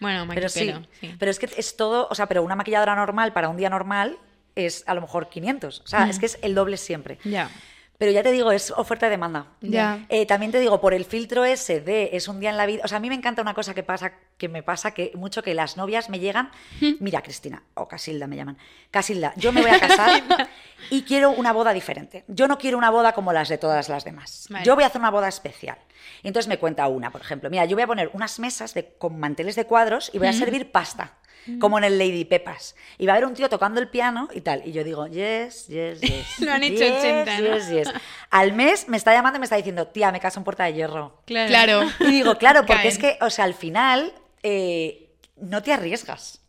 [0.00, 1.14] Bueno, Pero sí, maquipelo, sí.
[1.18, 4.18] Pero es que es todo, o sea, pero una maquilladora normal para un día normal
[4.54, 5.80] es a lo mejor 500.
[5.80, 7.18] O sea, es que es el doble siempre.
[7.24, 7.50] Ya.
[7.98, 9.46] Pero ya te digo, es oferta y demanda.
[9.60, 10.04] Ya.
[10.08, 12.82] Eh, también te digo, por el filtro ese de es un día en la vida.
[12.84, 15.42] O sea, a mí me encanta una cosa que pasa, que me pasa que mucho
[15.42, 16.50] que las novias me llegan.
[17.00, 18.58] Mira, Cristina, o Casilda me llaman.
[18.90, 20.22] Casilda, yo me voy a casar
[20.90, 22.24] y quiero una boda diferente.
[22.28, 24.46] Yo no quiero una boda como las de todas las demás.
[24.50, 24.64] Vale.
[24.64, 25.78] Yo voy a hacer una boda especial.
[26.22, 27.50] Y entonces me cuenta una, por ejemplo.
[27.50, 30.32] Mira, yo voy a poner unas mesas de, con manteles de cuadros y voy a
[30.32, 31.14] servir pasta.
[31.60, 32.74] Como en el Lady Pepas.
[32.98, 34.62] Y va a haber un tío tocando el piano y tal.
[34.66, 36.38] Y yo digo, yes, yes, yes.
[36.40, 37.56] Lo han hecho yes, 80, ¿no?
[37.56, 37.88] yes, yes.
[38.30, 40.74] Al mes me está llamando y me está diciendo, tía, me caso en Puerta de
[40.74, 41.22] Hierro.
[41.26, 41.48] Claro.
[41.48, 41.82] Claro.
[42.00, 42.88] Y digo, claro, porque Caen.
[42.88, 46.40] es que, o sea, al final eh, no te arriesgas.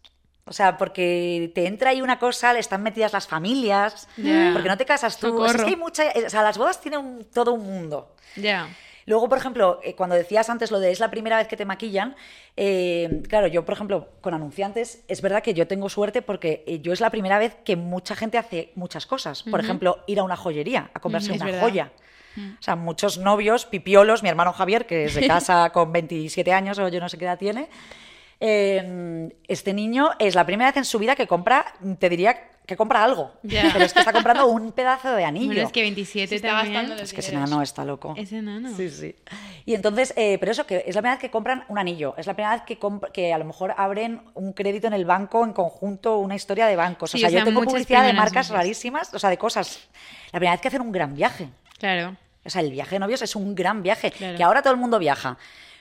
[0.46, 4.52] O sea, porque te entra ahí una cosa, le están metidas las familias, Ya.
[4.54, 5.42] porque no te casas tú.
[5.42, 8.16] O sea, es que hay mucha, o sea, las bodas tienen un- todo un mundo.
[8.38, 8.70] Ya.
[9.08, 11.64] Luego, por ejemplo, eh, cuando decías antes lo de es la primera vez que te
[11.64, 12.16] maquillan,
[12.58, 16.82] eh, claro, yo, por ejemplo, con anunciantes, es verdad que yo tengo suerte porque eh,
[16.82, 19.44] yo es la primera vez que mucha gente hace muchas cosas.
[19.44, 21.62] Por ejemplo, ir a una joyería a comprarse una verdad.
[21.62, 21.92] joya.
[22.38, 26.78] O sea, muchos novios, pipiolos, mi hermano Javier, que es de casa con 27 años
[26.78, 27.70] o yo no sé qué edad tiene,
[28.42, 32.76] eh, este niño es la primera vez en su vida que compra, te diría que
[32.78, 35.48] compra algo, pero es que está comprando un pedazo de anillo.
[35.48, 36.74] Bueno, es que 27 Se está también.
[36.74, 37.50] gastando Es que ese dineros.
[37.50, 38.14] nano está loco.
[38.18, 38.76] Es enano.
[38.76, 39.16] Sí, sí.
[39.66, 42.28] Y entonces, eh, pero eso, que es la primera vez que compran un anillo, es
[42.28, 42.78] la primera vez que,
[43.14, 46.76] que a lo mejor abren un crédito en el banco en conjunto, una historia de
[46.76, 47.10] bancos.
[47.12, 49.80] Sí, o sea, o sea, yo tengo publicidad de marcas rarísimas, o sea, de cosas.
[50.34, 51.48] La primera vez que hacen un gran viaje.
[51.80, 52.18] Claro.
[52.44, 54.38] O sea, el viaje de novios es un gran viaje, Claro.
[54.38, 55.38] que ahora todo el mundo viaja,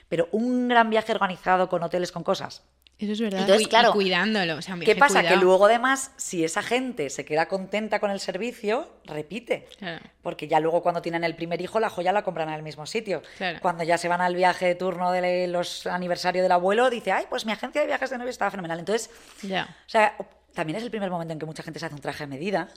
[0.07, 2.63] pero un gran viaje organizado con hoteles, con cosas.
[2.99, 3.41] Eso es verdad.
[3.41, 4.55] Entonces, Y- y claro, cuidándolo.
[4.55, 5.21] O sea, un ¿Qué pasa?
[5.21, 9.67] Que luego además, si esa gente se queda contenta con el servicio, repite.
[9.77, 10.03] Claro.
[10.23, 12.87] Porque ya luego cuando tienen el primer hijo, la joya la compran en el mismo
[12.87, 13.21] sitio.
[13.37, 13.59] Claro.
[13.61, 17.25] Cuando ya se van al viaje de turno de los aniversario del abuelo, dice, ay,
[17.29, 18.79] pues mi agencia de viajes de novio estaba fenomenal.
[18.79, 19.11] Entonces,
[19.43, 19.67] Ya.
[19.85, 20.15] o sea,
[20.55, 22.67] también es el primer momento en que mucha gente se hace un traje a medida.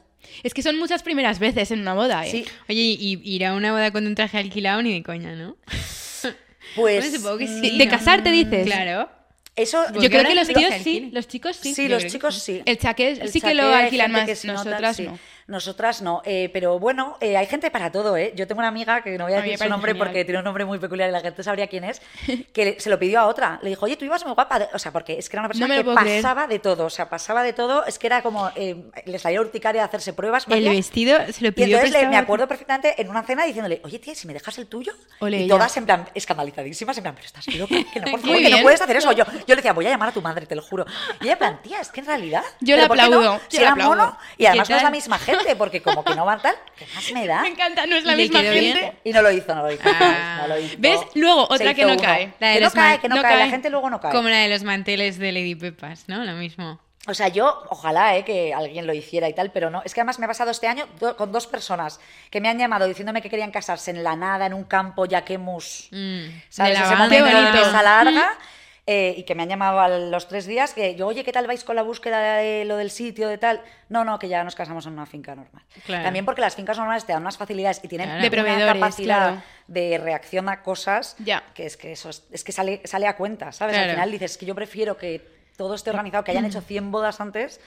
[0.42, 2.30] Es que son muchas primeras veces en una boda, ¿eh?
[2.30, 5.56] Sí, Oye, y ir a una boda con un traje alquilado ni de coña, ¿no?
[5.64, 6.26] pues...
[6.76, 7.78] Bueno, supongo que mm, sí.
[7.78, 8.66] De casarte, dices.
[8.66, 9.08] Claro.
[9.56, 9.84] Eso...
[10.00, 11.74] Yo creo que los lo tíos sí, los chicos sí.
[11.74, 12.62] Sí, los creo chicos sí.
[12.64, 15.08] El chaqué El sí que lo alquilan más, que nosotras sí.
[15.50, 15.60] No.
[15.60, 18.32] Nosotras no, eh, pero bueno, eh, hay gente para todo, ¿eh?
[18.34, 20.08] Yo tengo una amiga que no voy a decir su nombre genial.
[20.08, 22.00] porque tiene un nombre muy peculiar y la gente sabría quién es,
[22.54, 23.58] que se lo pidió a otra.
[23.62, 24.68] Le dijo, oye, tú ibas muy guapa.
[24.72, 26.22] O sea, porque es que era una persona que creer.
[26.22, 27.84] pasaba de todo, o sea, pasaba de todo.
[27.84, 30.44] Es que era como, eh, le salía urticaria hacerse pruebas.
[30.46, 30.70] El María.
[30.72, 33.98] vestido se lo Y pidió entonces le- me acuerdo perfectamente en una cena diciéndole, oye,
[33.98, 34.92] tía, si me dejas el tuyo.
[35.30, 38.48] Y todas en plan, escandalizadísimas, en plan, pero estás loca, que no, por favor, que
[38.50, 39.12] no puedes hacer eso.
[39.12, 40.86] Yo, yo le decía, voy a llamar a tu madre, te lo juro.
[41.20, 42.42] Y ella, en plan, tía, es que en realidad.
[42.60, 43.16] Yo ¿pero le qué no?
[43.18, 43.96] aplaudo, Si le era aplaudo.
[43.96, 46.86] mono, y además no es la misma gente, porque como que no van tal, ¿qué
[46.94, 47.42] más me da?
[47.42, 48.60] Me encanta, no es la ¿Y le misma gente.
[48.60, 48.92] bien?
[49.04, 49.82] Y no lo hizo, no lo hizo.
[49.84, 50.38] Ah.
[50.42, 50.74] no lo hizo.
[50.78, 51.00] ¿Ves?
[51.14, 52.02] Luego, otra que no uno.
[52.02, 52.32] cae.
[52.38, 54.12] La de Que no cae, que no, no cae, la gente luego no cae.
[54.12, 56.24] Como la de los manteles de Lady Pepas, ¿no?
[56.24, 56.80] Lo mismo.
[57.06, 59.82] O sea, yo, ojalá eh, que alguien lo hiciera y tal, pero no.
[59.84, 61.98] Es que además me ha pasado este año do- con dos personas
[62.30, 65.88] que me han llamado diciéndome que querían casarse en la nada, en un campo yaquemus.
[65.92, 66.26] Mm.
[66.50, 66.74] ¿Sabes?
[66.74, 68.38] De la Ese momento de mesa larga.
[68.86, 71.46] Eh, y que me han llamado a los tres días, que yo, oye, ¿qué tal
[71.46, 73.60] vais con la búsqueda de lo del sitio, de tal?
[73.88, 75.62] No, no, que ya nos casamos en una finca normal.
[75.86, 76.02] Claro.
[76.04, 78.30] También porque las fincas normales te dan unas facilidades y tienen Claro.
[78.30, 79.42] De una capacidad claro.
[79.68, 81.44] de reacción a cosas Ya.
[81.54, 83.74] que es que eso es, es que sale, sale a cuenta, ¿sabes?
[83.74, 83.90] Claro.
[83.90, 85.24] Al final dices que yo prefiero que
[85.56, 87.60] todo esté organizado, que hayan hecho 100 bodas antes,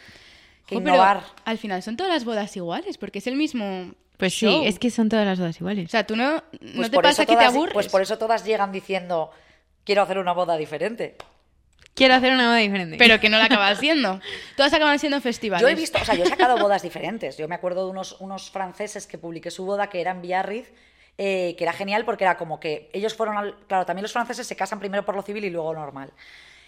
[0.65, 1.21] que Jo, pero innovar.
[1.45, 3.91] al final son todas las bodas iguales, porque es el mismo.
[4.17, 4.61] Pues show.
[4.61, 5.85] sí, es que son todas las bodas iguales.
[5.85, 6.41] O sea, tú no, no
[6.75, 7.73] Pues te pasa eso que te todas- aburres.
[7.73, 9.31] Pues por eso todas llegan diciendo,
[9.83, 11.15] quiero hacer una boda diferente.
[11.95, 12.97] Quiero hacer una boda diferente.
[12.97, 14.19] Pero que no la acabas siendo.
[14.57, 15.61] Todas acaban siendo festivales.
[15.61, 17.37] Yo he visto, o sea, yo he sacado bodas diferentes.
[17.37, 20.71] Yo me acuerdo de unos, unos franceses que publiqué su boda que era en Biarritz,
[21.19, 23.55] eh, que era genial porque era como que ellos fueron al.
[23.67, 26.11] Claro, también los franceses se casan primero por lo civil y luego normal.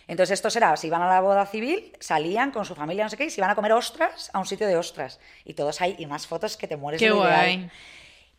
[0.08, 3.18] Entonces, estos era, si iban a la boda civil, salían con su familia, no sé
[3.18, 5.20] qué, y se iban a comer ostras a un sitio de ostras.
[5.44, 7.72] Y todos ahí, y unas fotos que te mueres Qué de lo ideal.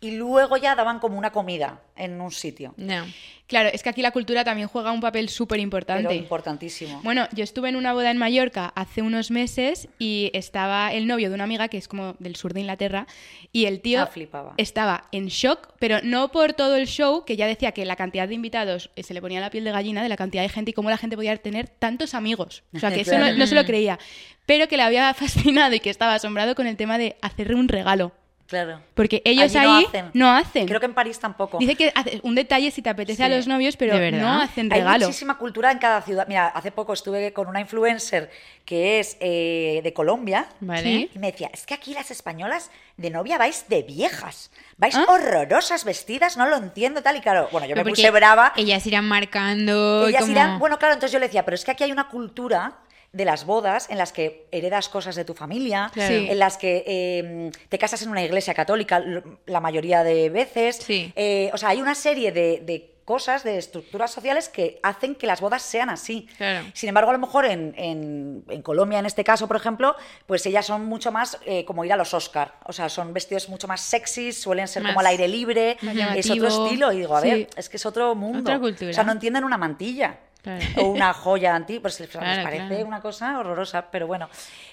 [0.01, 2.75] Y luego ya daban como una comida en un sitio.
[2.77, 3.07] No.
[3.47, 6.15] Claro, es que aquí la cultura también juega un papel súper importante.
[6.15, 7.01] importantísimo.
[7.03, 11.29] Bueno, yo estuve en una boda en Mallorca hace unos meses y estaba el novio
[11.29, 13.07] de una amiga que es como del sur de Inglaterra
[13.53, 17.47] y el tío Ah, estaba en shock, pero no por todo el show, que ya
[17.47, 20.09] decía que la cantidad de invitados eh, se le ponía la piel de gallina de
[20.09, 22.65] la cantidad de gente y cómo la gente podía tener tantos amigos.
[22.75, 23.99] O sea, que eso no, no se lo creía,
[24.45, 27.69] pero que le había fascinado y que estaba asombrado con el tema de hacerle un
[27.69, 28.13] regalo.
[28.47, 28.81] Claro.
[28.95, 30.11] Porque ellos Allí no ahí hacen.
[30.15, 30.67] no hacen.
[30.69, 31.59] Creo que en París tampoco.
[31.59, 34.21] Dice que hace un detalle si te apetece a los novios, pero ¿De verdad?
[34.21, 35.07] no hacen Hay regalo.
[35.07, 36.27] muchísima cultura en cada ciudad.
[36.29, 38.31] Mira, hace poco estuve con una influencer
[38.65, 40.47] que es eh, de Colombia.
[40.61, 40.83] Vale.
[40.83, 41.11] Sí.
[41.15, 44.51] Y me decía, es que aquí las españolas de novia vais de viejas.
[44.77, 45.05] Vais ¿Ah?
[45.09, 47.17] horrorosas vestidas, no lo entiendo tal.
[47.17, 48.53] Y claro, bueno, yo Pero me puse brava.
[48.57, 50.07] Ellas irán marcando.
[50.09, 52.09] Ellas como- irán, bueno, claro, entonces yo le decía, pero es que aquí hay una
[52.09, 52.75] cultura
[53.17, 56.15] de las bodas en las que heredas cosas de tu familia, Claro.
[56.15, 56.27] Sí.
[56.31, 59.03] en las que eh, te casas en una iglesia católica
[59.47, 60.77] la mayoría de veces.
[60.77, 61.13] Sí.
[61.17, 65.29] Eh, o sea, hay una serie de, de cosas, de estructuras sociales que hacen que
[65.29, 66.29] las bodas sean así.
[66.37, 66.67] Claro.
[66.75, 69.95] Sin embargo, a lo mejor en, en- en Colombia, en este caso, por ejemplo,
[70.27, 72.55] pues ellas son mucho más eh, como ir a los Oscar.
[72.65, 75.77] O sea, son vestidos mucho más sexys, suelen ser Más- como al aire libre.
[76.17, 76.93] Es otro estilo.
[76.93, 77.31] Y digo, a Sí.
[77.31, 78.41] ver, es que es otro mundo.
[78.41, 78.91] Otra cultura.
[78.91, 80.19] O sea, no entienden una mantilla.
[80.47, 80.65] Claro.
[80.77, 82.87] O una joya antigua, pues les Claro, parece claro.
[82.87, 84.29] una cosa horrorosa, pero bueno.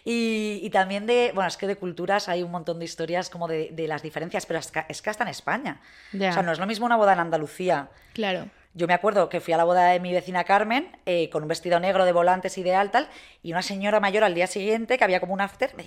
[0.05, 3.47] Y, y también de, bueno, es que de culturas hay un montón de historias como
[3.47, 5.81] de, de las diferencias, pero es que, es que hasta en España.
[6.13, 7.89] O sea, no es lo mismo una boda en Andalucía.
[8.13, 8.47] Claro.
[8.75, 11.49] Yo me acuerdo que fui a la boda de mi vecina Carmen eh, con un
[11.49, 13.07] vestido negro de volantes ideal, tal,
[13.41, 15.85] y una señora mayor al día siguiente, que había como un after, me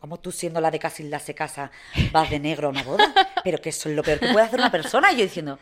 [0.00, 1.70] como tú siendo la de Casilda se casa,
[2.12, 3.14] vas de negro a una boda?
[3.42, 5.10] Pero que eso es lo peor que puede hacer una persona.
[5.12, 5.58] Y yo diciendo,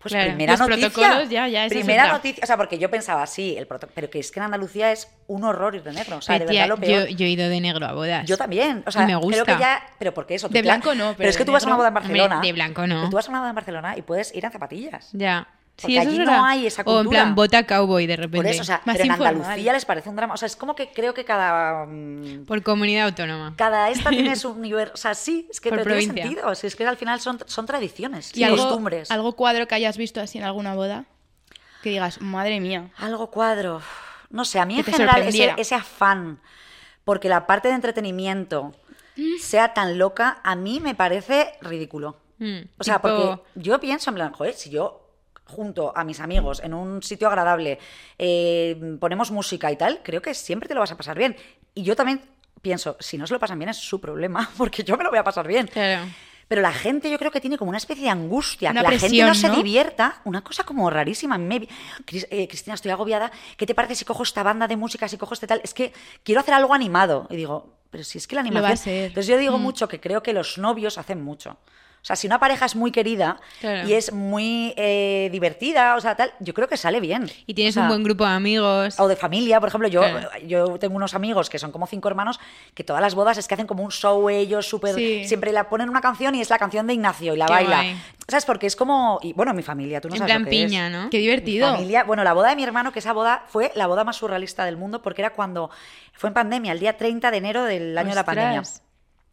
[0.00, 0.28] Pues Claro.
[0.28, 0.88] primera Los noticia.
[0.90, 2.14] protocolos ya- ya, es primera otra.
[2.14, 2.42] noticia.
[2.42, 5.44] O sea, porque yo pensaba, sí, el pero que es que en Andalucía es un
[5.44, 6.16] horror ir de negro.
[6.16, 7.08] O sea, de Tía, verdad lo peor.
[7.08, 8.26] yo, yo he ido de negro a bodas.
[8.26, 9.44] Yo también, o sea, me creo gusta.
[9.44, 10.48] que ya, pero ¿por qué eso?
[10.48, 11.96] De claro, blanco no, pero, pero es que tú vas a una negro- boda en
[12.06, 12.40] Hombre, Barcelona.
[12.46, 13.10] de blanco no.
[13.10, 15.10] Tú vas a una boda en Barcelona y puedes ir en zapatillas.
[15.12, 15.48] Ya.
[15.80, 17.22] Porque Sí, allí no hay esa O en cultura.
[17.22, 18.36] plan bota cowboy de repente.
[18.36, 19.22] Por eso, o sea, Más pero en.
[19.22, 20.34] Andalucía les parece un drama.
[20.34, 23.54] O sea, es como que creo que cada mm, Por comunidad autónoma.
[23.56, 24.90] cada esta tiene su nivel.
[24.92, 26.50] O sea, sí, es que pero tiene sentido.
[26.52, 29.10] Es que al final son, son tradiciones ¿Y y algo, costumbres.
[29.10, 31.04] algo cuadro que hayas visto así en alguna boda?
[31.82, 32.90] Que digas, madre mía.
[32.98, 33.80] Algo cuadro.
[34.28, 36.40] No sé, a mí en general ese, ese afán
[37.04, 38.72] porque la parte de entretenimiento
[39.16, 39.38] Mm.
[39.40, 42.16] sea tan loca, a mí me parece ridículo.
[42.38, 45.09] Mm, O sea, tipo- porque yo pienso en plan, joder, si yo
[45.50, 47.78] junto a mis amigos en un sitio agradable
[48.18, 51.36] eh, ponemos música y tal, creo que siempre te lo vas a pasar bien.
[51.74, 52.20] Y yo también
[52.62, 55.18] pienso, si no se lo pasan bien es su problema, porque yo me lo voy
[55.18, 55.66] a pasar bien.
[55.66, 56.06] Claro.
[56.48, 58.98] Pero la gente yo creo que tiene como una especie de angustia, Una que la
[58.98, 61.38] gente no se divierta, una cosa como rarísima.
[61.38, 61.68] Me-
[62.08, 63.30] eh, Cristina, estoy agobiada.
[63.56, 65.60] ¿Qué te parece si cojo esta banda de música, si cojo este tal?
[65.62, 65.92] Es que
[66.24, 67.28] quiero hacer algo animado.
[67.30, 68.94] Y digo, pero si es que la animación...
[68.96, 69.62] Entonces yo digo Mm.
[69.62, 71.56] mucho que creo que los novios hacen mucho.
[72.02, 73.86] O sea, si una pareja es muy querida Claro.
[73.86, 77.30] y es muy eh, divertida, o sea, tal, yo creo que sale bien.
[77.46, 78.98] Y tienes O sea, un buen grupo de amigos.
[78.98, 80.30] o de familia, por ejemplo, yo, Claro.
[80.46, 82.40] yo tengo unos amigos que son como cinco hermanos
[82.74, 84.94] que todas las bodas es que hacen como un show ellos, súper.
[84.94, 85.24] Sí.
[85.26, 87.76] Siempre la ponen una canción y es la canción de Ignacio y la Qué baila.
[87.76, 87.96] guay.
[88.28, 88.44] ¿Sabes?
[88.46, 89.18] Porque es como.
[89.22, 90.66] Y bueno, mi familia, tú no en sabes plan lo que es.
[90.70, 91.10] piña, ¿no?
[91.10, 91.70] Qué Mi divertido.
[91.72, 94.64] familia, bueno, la boda de mi hermano, que esa boda fue la boda más surrealista
[94.64, 95.70] del mundo porque era cuando
[96.14, 98.62] fue en pandemia, el día 30 de enero del año de la pandemia.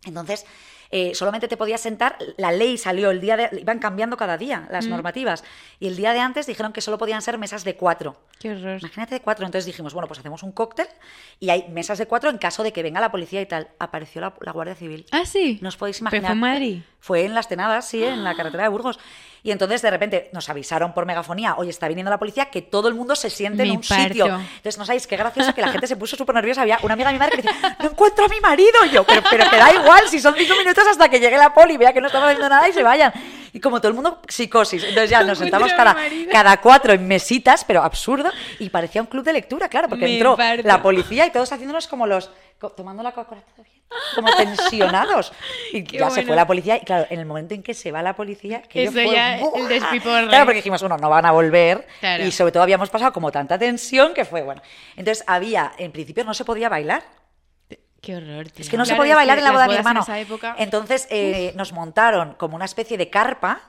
[0.05, 0.45] Entonces,
[0.91, 4.67] eh, solamente te podías sentar, la ley salió el día de, iban cambiando cada día
[4.71, 5.43] las normativas,
[5.79, 8.17] y el día de antes dijeron que solo podían ser mesas de cuatro.
[8.39, 8.79] Qué horror.
[8.79, 10.87] Imagínate de cuatro, entonces dijimos, bueno, pues hacemos un cóctel
[11.39, 13.69] y hay mesas de cuatro en caso de que venga la policía y tal.
[13.79, 15.05] Apareció la, la Guardia Civil.
[15.11, 15.59] Ah, sí.
[15.61, 16.29] No os podéis Pero imaginar.
[16.29, 16.81] fue en Madrid.
[16.99, 18.99] Fue en Las Tenadas, sí, en la carretera de Burgos.
[19.47, 22.89] Y entonces de repente nos avisaron por megafonía, oye, está viniendo la policía, que todo
[22.89, 24.25] el mundo se siente en un sitio.
[24.25, 26.63] Entonces no sabéis qué gracioso que la gente se puso súper nerviosa.
[26.63, 28.83] Había una amiga de mi madre que decía, no encuentro a mi marido.
[28.85, 31.53] Y yo, pero, pero que da igual, si son cinco minutos hasta que llegue la
[31.53, 33.13] poli, vea que no estamos haciendo nada y se vayan.
[33.53, 34.83] Y como todo el mundo, psicosis.
[34.83, 35.95] Entonces ya No nos sentamos cada,
[36.29, 38.29] cada cuatro en mesitas, pero absurdo.
[38.59, 40.67] Y parecía un club de lectura, claro, porque entró parto.
[40.67, 42.31] la policía y todos haciéndonos como los...
[42.75, 43.81] Tomando la Coca-Cola todavía,
[44.15, 45.31] como tensionados.
[45.73, 46.77] Y Qué ya se fue la policía.
[46.77, 49.11] Y claro, en el momento en que se va la policía, que yo Eso fue,
[49.15, 49.67] ya, el ¡buah!
[49.67, 50.27] despiporre.
[50.27, 51.87] Claro, porque dijimos, bueno, no van a volver.
[51.99, 52.23] Claro.
[52.25, 54.61] Y sobre todo habíamos pasado como tanta tensión que fue, bueno.
[54.95, 57.03] Entonces había, en principio no se podía bailar.
[58.01, 58.63] Qué horror, tío.
[58.63, 60.01] Es que no se podía bailar en la boda de mi en hermano.
[60.01, 63.61] esa época- Entonces eh, nos montaron como una especie de carpa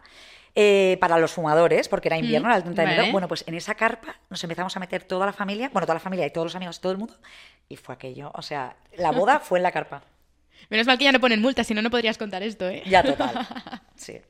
[0.61, 3.03] eh, para los fumadores, porque era invierno, era el 30 de enero.
[3.03, 3.13] vale.
[3.13, 6.01] Bueno, pues en esa carpa nos empezamos a meter toda la familia, bueno, toda la
[6.01, 7.15] familia y todos los amigos, todo el mundo,
[7.69, 8.33] y fue aquello.
[8.35, 10.03] O sea, la boda fue en la carpa.
[10.69, 12.83] Menos mal que ya no ponen multas, si no, no podrías contar esto, ¿eh?
[12.87, 13.47] Ya total.
[13.95, 14.21] Sí.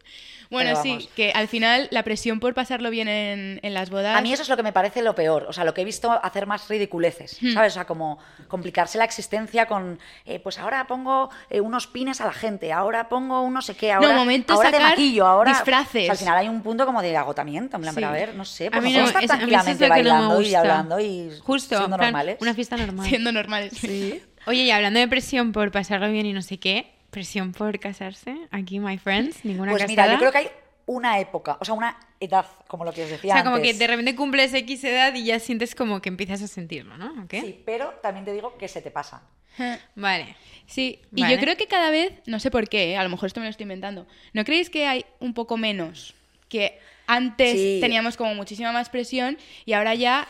[0.51, 4.17] Bueno, sí, que al final la presión por pasarlo bien en, en las bodas.
[4.17, 5.85] A mí eso es lo que me parece lo peor, o sea, lo que he
[5.85, 7.53] visto hacer más ridiculeces, Hmm.
[7.53, 7.73] ¿sabes?
[7.73, 8.19] O sea, como
[8.49, 13.09] complicarse la existencia con, eh, pues ahora pongo eh, unos pines a la gente, ahora
[13.09, 15.53] pongo un no sé qué, ahora, momento ahora te sacar maquillo, ahora...
[15.53, 16.03] disfraces.
[16.03, 18.01] O sea, al final hay un punto como de agotamiento, en plan, Sí.
[18.01, 19.71] pero a ver, no sé, A pues mí no no, estar es- a mí eso
[19.71, 22.39] es tranquilamente lo que no me bailando y hablando y Justo, siendo plan, normales.
[22.41, 23.07] una fiesta normal.
[23.07, 23.75] siendo normales.
[23.79, 24.23] Sí.
[24.47, 28.37] Oye, y hablando de presión por pasarlo bien y no sé qué, presión por casarse,
[28.51, 30.03] aquí, my friends, ninguna Pues casada.
[30.05, 30.51] mira, yo creo que hay
[30.87, 33.75] una época, o sea, una edad, como lo que os O decía sea, como que
[33.75, 37.13] de repente cumples X edad y ya sientes como que empiezas a sentirlo, ¿no?
[37.25, 37.27] ¿O?
[37.31, 39.23] Sí, pero también te digo que se te pasa.
[39.95, 40.37] Vale.
[40.67, 41.35] Sí, y Vale.
[41.35, 42.97] yo creo que cada vez, no sé por qué, ¿eh?
[42.97, 46.15] a lo mejor esto me lo estoy inventando, ¿no creéis que hay un poco menos?
[46.49, 47.79] Que antes Sí.
[47.81, 50.27] teníamos como muchísima más presión y ahora ya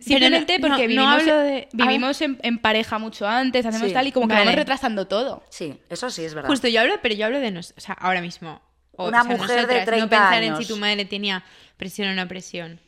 [0.00, 3.88] simplemente no- porque no- no vivimos, hablo de- vivimos en, en pareja mucho antes, hacemos
[3.88, 3.94] Sí.
[3.94, 4.44] tal y como que Vale.
[4.46, 5.42] vamos retrasando todo.
[5.50, 6.48] Sí, eso sí es verdad.
[6.50, 8.60] Justo, yo hablo, pero yo hablo de nos, o sea, ahora mismo.
[8.96, 10.58] O, Una o sea, mujer de nosotras, 30 no pensar años.
[10.60, 11.44] en si tu madre tenía
[11.76, 12.78] presión o no presión.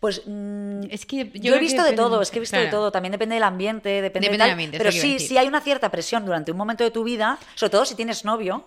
[0.00, 2.66] Pues mm, Es que yo he que visto de todo, es que he visto de
[2.68, 2.90] todo.
[2.92, 4.46] También depende del ambiente, depende, Depende de tal.
[4.48, 7.38] del ambiente, pero sí, sí hay una cierta presión durante un momento de tu vida,
[7.54, 8.66] sobre todo si tienes novio.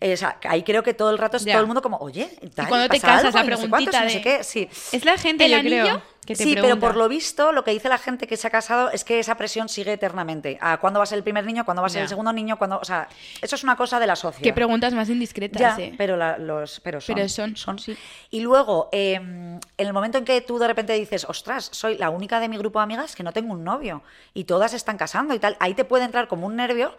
[0.00, 1.54] Eh, o sea, ahí creo que todo el rato es Ya.
[1.54, 3.90] todo el mundo como, oye, tal, cuando te casas, algo, la y no sé cuántos,
[3.94, 4.68] preguntita y no sé de- qué, sí.
[4.96, 5.82] Es la gente, ¿El yo anillo?
[5.82, 8.46] creo, que te sí, pero por lo visto, lo que dice la gente que se
[8.46, 10.58] ha casado es que esa presión sigue eternamente.
[10.60, 11.64] ¿A cuándo va a ser el primer niño?
[11.64, 12.02] ¿Cuándo va a ser Ya.
[12.02, 12.58] el segundo niño?
[12.58, 12.78] ¿Cuándo...
[12.78, 13.08] O sea,
[13.40, 14.42] eso es una cosa de la sociedad.
[14.44, 15.94] Qué preguntas más indiscretas, Ya, ¿eh?
[15.96, 17.14] pero, la- los, pero son.
[17.14, 17.96] Pero son, sí.
[18.30, 22.10] Y luego, eh, en el momento en que tú de repente dices, ostras, soy la
[22.10, 24.02] única de mi grupo de amigas que no tengo un novio
[24.34, 26.94] y todas están casando y tal, ahí te puede entrar como un nervio,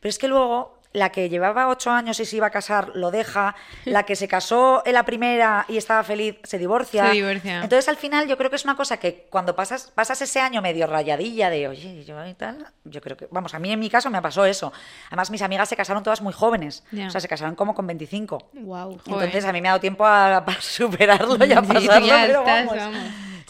[0.00, 3.10] pero es que luego la que llevaba ocho años y se iba a casar lo
[3.10, 7.06] deja, la que se casó en la primera y estaba feliz se divorcia.
[7.06, 7.62] Se divorcia.
[7.62, 10.60] Entonces al final yo creo que es una cosa que cuando pasas, pasas ese año
[10.62, 13.88] medio rayadilla de, oye, yo y tal, yo creo que, vamos, a mí en mi
[13.90, 14.72] caso me pasó eso.
[15.08, 18.50] Además mis amigas se casaron todas muy jóvenes, o sea, se casaron como con 25.
[18.54, 19.00] Wow.
[19.06, 22.22] Entonces a mí me ha dado tiempo a, para superarlo y a Sí, pasarlo, ya
[22.26, 22.76] pero estás, vamos.
[22.76, 22.98] vamos.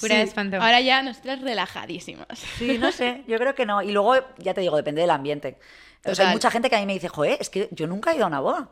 [0.00, 0.16] Cura Sí.
[0.18, 0.56] de espanto.
[0.56, 2.26] Ahora ya nosotras relajadísimas.
[2.58, 3.82] Sí, no sé, yo creo que no.
[3.82, 5.58] Y luego, ya te digo, depende del ambiente.
[6.04, 6.26] O sea, Total.
[6.28, 8.24] hay mucha gente que a mí me dice, joder, es que yo nunca he ido
[8.24, 8.68] a una boda.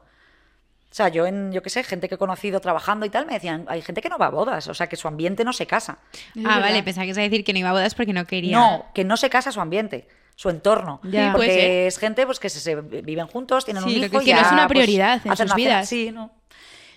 [0.90, 3.34] O sea, yo en, yo qué sé, gente que he conocido trabajando y tal, me
[3.34, 5.64] decían, hay gente que no va a bodas, o sea, que su ambiente no se
[5.66, 5.98] casa.
[6.44, 6.84] Ah, vale, verdad.
[6.84, 8.58] pensaba que ibas a decir que no iba a bodas porque no quería.
[8.58, 11.00] No, que no se casa su ambiente, su entorno.
[11.04, 11.30] Ya.
[11.30, 14.26] Porque es gente pues que se, se viven juntos, tienen Sí, un hijo que y
[14.26, 15.68] que no ya, es una pues, prioridad en hacen sus cena.
[15.76, 15.88] vidas.
[15.88, 16.32] Sí, ¿no?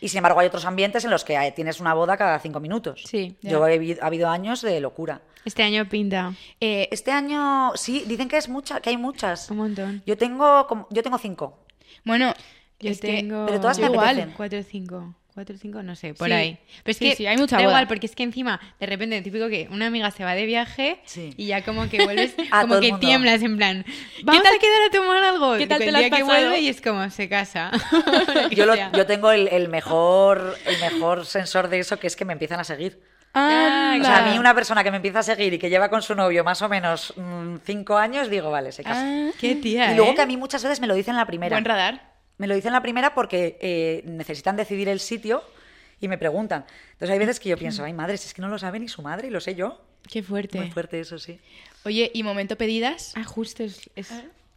[0.04, 3.04] Y sin embargo hay otros ambientes en los que tienes una boda cada cinco minutos.
[3.06, 3.38] Sí.
[3.42, 5.22] Yo he, ha habido años de locura.
[5.46, 9.50] Este año pinta Eh, Este año, sí, dicen que es mucha, que hay muchas.
[9.50, 10.04] un montón.
[10.06, 11.58] Yo tengo, yo tengo cinco.
[12.04, 12.34] bueno,
[12.82, 13.46] Yo es que- tengo...
[13.46, 14.08] pero todas me Igual.
[14.20, 14.34] apetecen.
[14.36, 15.16] 4 o 5.
[15.34, 16.34] 4 o 5, no sé, por Sí.
[16.34, 16.60] ahí.
[16.84, 17.72] Pero es Sí, que sí, hay mucha da boda.
[17.74, 21.00] igual, porque es que encima, de repente, típico que una amiga se va de viaje
[21.16, 23.86] y ya como que vuelves, como que tiemblas en plan,
[24.24, 25.58] vamos tal- a quedar a tomar algo.
[25.58, 27.72] qué tal te el día que vuelve y es como, se casa.
[28.52, 32.26] Yo, lo- yo tengo el, el mejor, el mejor sensor de eso, que es que
[32.26, 33.02] me empiezan a seguir.
[33.34, 34.00] anda.
[34.00, 36.02] O sea, a mí una persona que me empieza a seguir y que lleva con
[36.04, 39.04] su novio más o menos mm, cinco años, digo, vale, se casa.
[39.04, 40.16] Ah, Qué tía, y luego ¿eh?
[40.16, 41.56] que a mí muchas veces me lo dicen en la primera.
[41.56, 42.13] buen radar.
[42.38, 45.44] Me lo dicen en la primera porque eh, necesitan decidir el sitio
[46.02, 46.66] y me preguntan.
[46.94, 48.88] Entonces hay veces que yo pienso, ay madre, si es que no lo sabe ni
[48.88, 49.82] su madre y lo sé yo.
[50.12, 50.58] Qué fuerte.
[50.60, 51.40] Muy fuerte eso, sí.
[51.86, 53.14] Oye, y momento pedidas.
[53.16, 53.90] Ah, justo es...
[53.96, 54.08] es-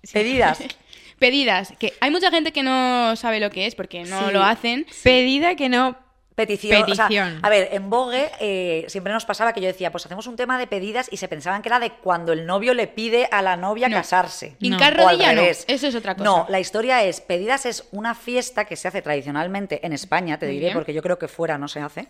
[0.02, 0.12] sí.
[0.12, 0.58] Pedidas.
[1.18, 4.32] Pedidas, que hay mucha gente que no sabe lo que es porque no Sí.
[4.34, 4.86] lo hacen.
[5.02, 5.96] Pedida que no...
[6.36, 6.82] Petición.
[6.82, 7.40] o sea, Petición.
[7.42, 10.58] a ver, en Vogue eh, siempre nos pasaba que yo decía, pues hacemos un tema
[10.58, 13.56] de pedidas y se pensaban que era de cuando el novio le pide a la
[13.56, 13.96] novia No.
[13.96, 14.54] casarse.
[14.60, 15.64] Hincar O al rodilla no, revés.
[15.66, 16.24] eso es otra cosa.
[16.24, 20.46] No, la historia es, pedidas es una fiesta que se hace tradicionalmente en España, te
[20.46, 22.06] diré, porque yo creo que fuera no se hace.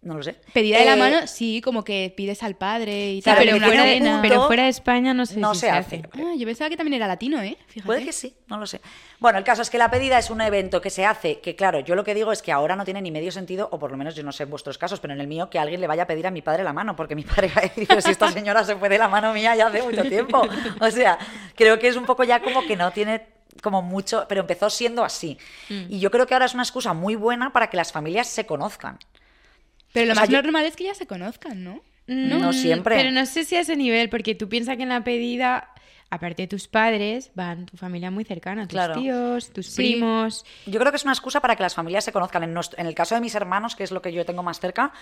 [0.00, 0.36] No lo sé.
[0.52, 3.66] Pedida de la Eh, mano, sí, como que pides al padre y Claro, tal, pero,
[3.66, 4.22] fuera de, una punto- cena.
[4.22, 6.02] pero fuera de España no sé no si se hace.
[6.14, 7.58] Ah, yo pensaba que también era latino, ¿eh?
[7.66, 7.84] Fíjate.
[7.84, 8.80] Puede que sí, no lo sé.
[9.18, 11.80] Bueno, el caso es que la pedida es un evento que se hace, que claro,
[11.80, 13.96] yo lo que digo es que ahora no tiene ni medio sentido, o por lo
[13.96, 16.04] menos yo no sé en vuestros casos, pero en el mío, que alguien le vaya
[16.04, 18.12] a pedir a mi padre la mano, porque mi padre va a decir, "Pero si
[18.12, 20.42] esta señora se fue de la mano mía ya hace mucho tiempo.
[20.80, 21.18] O sea,
[21.56, 23.26] creo que es un poco ya como que no tiene
[23.62, 25.36] como mucho, pero empezó siendo así.
[25.68, 25.86] Mm.
[25.88, 28.46] Y yo creo que ahora es una excusa muy buena para que las familias se
[28.46, 29.00] conozcan.
[29.98, 31.82] Pero lo O sea, más yo- normal es que ya se conozcan, ¿no?
[32.08, 32.96] No siempre.
[32.96, 35.68] Pero no sé si a ese nivel, porque tú piensas que en la pedida,
[36.10, 38.94] aparte de tus padres, van tu familia muy cercana, tus Claro.
[38.94, 39.76] tíos, tus Sí.
[39.76, 40.44] primos.
[40.66, 42.42] Yo creo que es una excusa para que las familias se conozcan.
[42.44, 44.58] En, nuestro- en el caso de mis hermanos, que es lo que yo tengo más
[44.58, 44.92] cerca,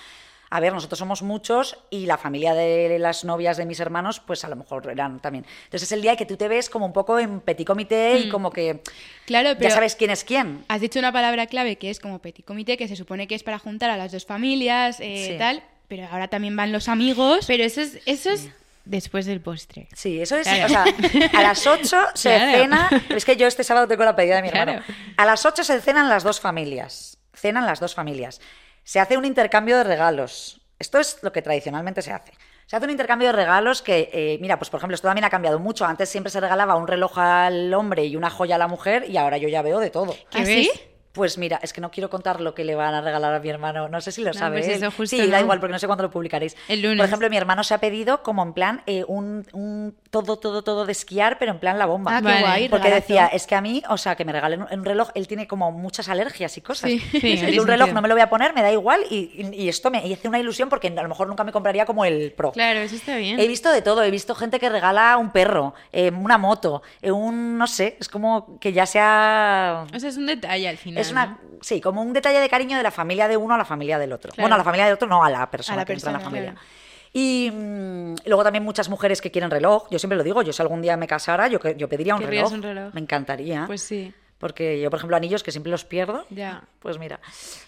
[0.48, 4.44] a ver, nosotros somos muchos y la familia de las novias de mis hermanos, pues
[4.44, 5.44] a lo mejor eran también.
[5.64, 8.28] Entonces es el día que tú te ves como un poco en petit comité y
[8.28, 8.80] como que
[9.26, 9.56] Claro, Mm.
[9.58, 10.64] pero ya sabes quién es quién.
[10.68, 13.42] has dicho una palabra clave que es como petit comité, que se supone que es
[13.42, 15.36] para juntar a las dos familias, eh, Sí.
[15.38, 17.44] tal, pero ahora también van los amigos.
[17.46, 18.48] Pero eso es, eso es
[18.84, 19.88] después del postre.
[19.94, 20.46] Sí, eso es.
[20.46, 20.66] Claro.
[20.66, 22.58] O sea, a las 8 se Claro.
[22.58, 22.90] cena.
[23.10, 24.82] Es que yo este sábado tengo la pedida de mi hermano.
[25.16, 27.18] A las 8 se cenan las dos familias.
[27.34, 28.40] Cenan las dos familias.
[28.84, 30.60] Se hace un intercambio de regalos.
[30.78, 32.32] Esto es lo que tradicionalmente se hace.
[32.66, 35.30] Se hace un intercambio de regalos que, eh, mira, pues por ejemplo, esto también ha
[35.30, 35.84] cambiado mucho.
[35.84, 39.16] Antes siempre se regalaba un reloj al hombre y una joya a la mujer y
[39.16, 40.14] ahora yo ya veo de todo.
[40.30, 40.68] ¿Qué ¿Ah, ves?
[40.72, 40.80] sí?
[41.16, 43.48] Pues mira, es que no quiero contar lo que le van a regalar a mi
[43.48, 43.88] hermano.
[43.88, 44.58] No sé si lo No, sabe.
[44.60, 45.44] pues eso justo sí, da no.
[45.44, 46.54] igual, porque no sé cuándo lo publicaréis.
[46.68, 46.98] El lunes.
[46.98, 50.62] Por ejemplo, mi hermano se ha pedido como en plan eh, un, un todo, todo,
[50.62, 52.16] todo de esquiar, pero en plan la bomba.
[52.16, 52.40] Ah, qué Vale.
[52.40, 52.68] guay.
[52.68, 53.08] Porque regalazo.
[53.08, 55.46] decía, es que a mí, o sea, que me regalen un, un reloj, él tiene
[55.48, 56.90] como muchas alergias y cosas.
[56.90, 56.98] Sí.
[57.00, 57.94] Sí, tiene un reloj sentido.
[57.94, 60.12] no me lo voy a poner, me da igual y, y- y esto me y
[60.12, 62.52] hace una ilusión porque a lo mejor nunca me compraría como el Pro.
[62.52, 63.40] Claro, eso está bien.
[63.40, 67.10] He visto de todo, he visto gente que regala un perro, eh, una moto, eh,
[67.10, 69.86] un, no sé, es como que ya sea...
[69.94, 71.00] O sea, es un detalle al final.
[71.00, 71.38] Es una, ¿no?
[71.60, 74.12] sí, como un detalle de cariño de la familia de uno a la familia del
[74.12, 74.30] otro.
[74.32, 74.42] Claro.
[74.44, 76.16] Bueno, a la familia del otro no, a la persona A la que entra en
[76.18, 76.50] la familia.
[76.52, 76.66] claro.
[77.12, 79.88] Y mm, luego también muchas mujeres que quieren reloj.
[79.90, 82.50] Yo siempre lo digo, yo si algún día me casara, yo, yo pediría un ¿Querrías
[82.50, 82.52] reloj.
[82.54, 82.94] un reloj?
[82.94, 83.64] Me encantaría.
[83.66, 86.26] Pues sí, Porque yo, por ejemplo, anillos que siempre los pierdo.
[86.28, 86.64] ya.
[86.80, 87.20] Pues mira,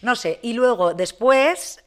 [0.03, 0.39] no sé.
[0.43, 1.83] Y luego, después,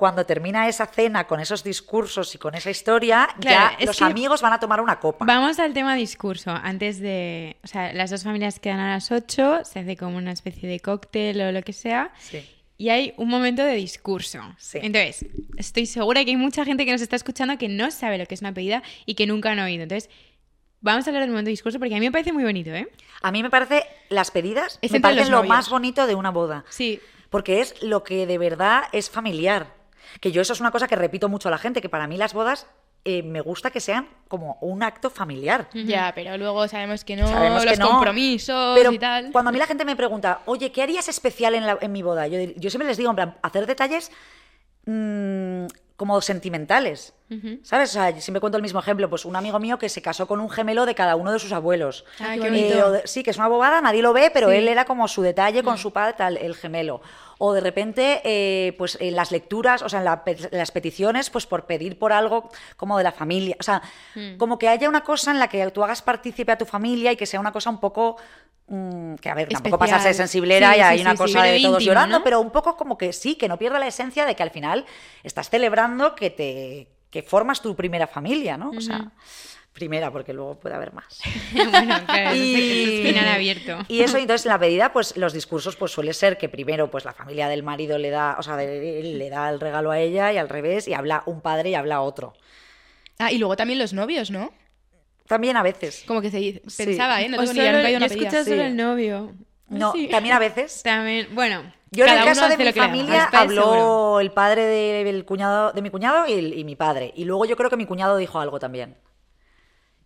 [0.00, 4.40] cuando termina esa cena con esos discursos y con esa historia, Claro, ya los amigos
[4.40, 5.26] van a tomar una copa.
[5.26, 6.52] Vamos al tema discurso.
[6.52, 7.58] Antes de.
[7.62, 10.80] O sea, las dos familias quedan a las 8, se hace como una especie de
[10.80, 12.14] cóctel o lo que sea.
[12.18, 12.48] Sí.
[12.78, 14.40] Y hay un momento de discurso.
[14.56, 14.78] Sí.
[14.80, 15.26] Entonces,
[15.58, 18.34] estoy segura que hay mucha gente que nos está escuchando que no sabe lo que
[18.34, 19.82] es una pedida y que nunca han oído.
[19.82, 20.08] Entonces,
[20.80, 22.88] vamos a hablar del momento de discurso porque a mí me parece muy bonito, ¿eh?
[23.20, 26.64] A mí me parece, las pedidas Es me parecen lo más bonito de una boda.
[26.70, 27.00] Sí.
[27.28, 29.78] Porque es lo que de verdad es familiar.
[30.20, 32.16] Que yo eso es una cosa que repito mucho a la gente, que para mí
[32.16, 32.66] las bodas
[33.04, 35.68] eh, me gusta que sean como un acto familiar.
[35.72, 39.32] Ya, pero luego sabemos que no, Sabemos que los no, compromisos Pero y tal.
[39.32, 42.02] cuando a mí la gente me pregunta, oye, ¿qué harías especial en, la- en mi
[42.02, 42.26] boda?
[42.26, 44.10] Yo, yo siempre les digo, en plan, hacer detalles
[44.86, 47.14] mm, como sentimentales.
[47.62, 47.90] ¿Sabes?
[47.90, 49.08] O sea, yo siempre cuento el mismo ejemplo.
[49.08, 51.52] Pues un amigo mío que se casó con un gemelo de cada uno de sus
[51.52, 52.04] abuelos.
[52.18, 52.86] Ah, qué Eh, bonito.
[52.86, 54.56] o de- sí, que es una bobada, nadie lo ve, pero Sí.
[54.56, 57.02] él era como su detalle con su padre, tal, el gemelo.
[57.42, 60.70] O de repente, eh, pues en las lecturas, o sea, en, la pe- en las
[60.70, 63.56] peticiones, pues por pedir por algo como de la familia.
[63.58, 63.80] O sea,
[64.36, 67.16] como que haya una cosa en la que tú hagas partícipe a tu familia y
[67.16, 68.18] que sea una cosa un poco.
[68.68, 69.78] mm, que a ver, tampoco Especial.
[69.98, 72.24] pasarse de sensiblera Sí, y hay sí, una sí, cosa de todos íntimo, llorando, ¿no?
[72.24, 74.84] pero un poco como que sí, que no pierda la esencia de que al final
[75.22, 78.70] estás celebrando que te que formas tu primera familia, ¿no?
[78.76, 79.10] O sea,
[79.80, 81.20] primera, porque luego puede haber más.
[81.52, 83.78] bueno, claro, Y- eso es final abierto.
[83.88, 87.04] Y eso, entonces, en la pedida, pues los discursos, pues suele ser que primero, pues
[87.04, 90.36] la familia del marido le da, o sea, le da el regalo a ella y
[90.36, 92.34] al revés, y habla un padre y habla otro.
[93.18, 94.52] Ah, y luego también los novios, ¿no?
[95.26, 96.04] También a veces.
[96.06, 96.84] Como que se dice- Sí.
[96.86, 97.28] pensaba, ¿eh?
[97.28, 98.28] No O tengo ni idea, solo- nunca he ido a yo una he pedida.
[98.28, 98.66] escuchado solo Sí.
[98.68, 99.32] el novio.
[99.68, 100.08] No, Sí.
[100.08, 100.82] también a veces.
[100.82, 101.72] También, bueno.
[101.92, 104.20] Yo en Cada el caso de mi familia habló seguro.
[104.20, 107.12] el padre de, del cuñado, de mi cuñado y mi padre.
[107.16, 108.96] Y luego yo creo que mi cuñado dijo algo también.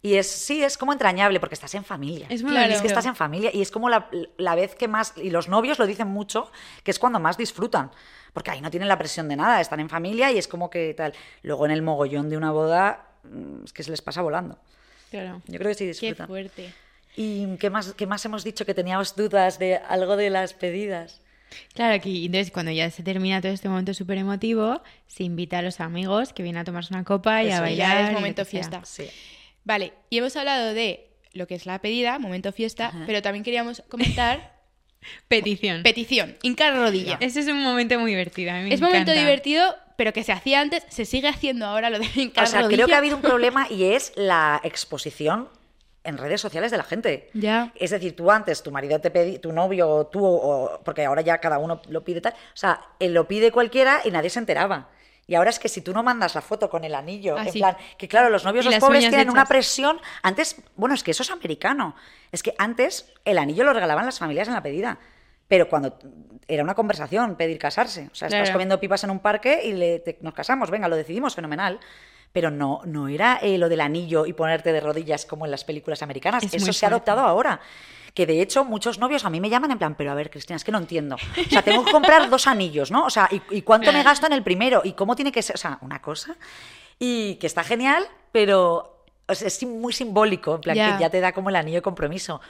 [0.05, 2.26] Y es, sí, es como entrañable porque estás en familia.
[2.28, 2.74] Es muy Claro.
[2.74, 5.48] Es que estás en familia y es como la, la vez que más, y los
[5.48, 6.52] novios lo dicen mucho,
[6.82, 7.90] que es cuando más disfrutan,
[8.34, 10.92] porque ahí no tienen la presión de nada, están en familia y es como que
[10.92, 11.14] tal.
[11.42, 14.59] Luego en el mogollón de una boda, mm, es que se les pasa volando.
[15.11, 15.40] Claro.
[15.46, 16.26] Yo creo que sí Qué disfrutan.
[16.26, 16.74] fuerte.
[17.16, 21.22] ¿Y qué más, qué más hemos dicho que teníamos dudas de algo de las pedidas?
[21.72, 25.62] Claro, que entonces cuando ya se termina todo este momento súper emotivo, se invita a
[25.62, 27.96] los amigos que vienen a tomarse una copa y Eso a ya bailar.
[28.02, 28.80] es y lo momento fiesta.
[28.84, 29.09] Sí.
[29.64, 33.82] Vale, y hemos hablado de lo que es la pedida, momento fiesta, pero también queríamos
[33.88, 34.54] comentar
[35.28, 35.82] Petición.
[35.82, 37.18] petición, hincar rodilla.
[37.20, 38.52] Ese es un momento muy divertido.
[38.52, 39.20] a mí me Es momento encanta.
[39.20, 42.62] divertido, pero que se hacía antes, se sigue haciendo ahora lo de hincar O sea,
[42.62, 42.76] rodilla.
[42.76, 45.48] creo que ha habido un problema y es la exposición
[46.04, 47.30] en redes sociales de la gente.
[47.34, 47.72] Ya.
[47.74, 51.22] Es decir, tú antes, tu marido te pedía, tu novio o tú, o- porque ahora
[51.22, 52.32] ya cada uno lo pide tal.
[52.34, 54.90] O sea, él lo pide cualquiera y nadie se enteraba.
[55.26, 57.52] Y ahora es que si tú no mandas la foto con el anillo, Ah, en
[57.52, 57.58] sí.
[57.58, 59.98] plan, que claro, los novios, los pobres tienen una presión.
[60.22, 61.96] Antes, bueno, es que eso es americano.
[62.30, 64.98] Es que antes el anillo lo regalaban las familias en la pedida.
[65.48, 65.98] Pero cuando
[66.48, 68.08] era una conversación pedir casarse.
[68.12, 70.96] O sea, estás comiendo pipas en un parque y le- te- nos casamos, venga, lo
[70.96, 71.80] decidimos, fenomenal.
[72.32, 75.64] Pero no, no era eh, lo del anillo y ponerte de rodillas como en las
[75.64, 76.42] películas americanas.
[76.42, 77.60] Es Eso se ha adoptado ahora.
[78.14, 80.56] Que de hecho muchos novios a mí me llaman en plan, pero a ver, Cristina,
[80.56, 81.16] es que no entiendo.
[81.16, 83.04] O sea, tengo que comprar dos anillos, ¿no?
[83.06, 84.82] O sea, ¿y, y cuánto me gasto en el primero?
[84.84, 85.56] ¿Y cómo tiene que ser?
[85.56, 86.36] O sea, una cosa.
[86.98, 90.96] Y que está genial, pero o sea, es muy simbólico, en plan, Ya.
[90.96, 92.40] que ya te da como el anillo de compromiso.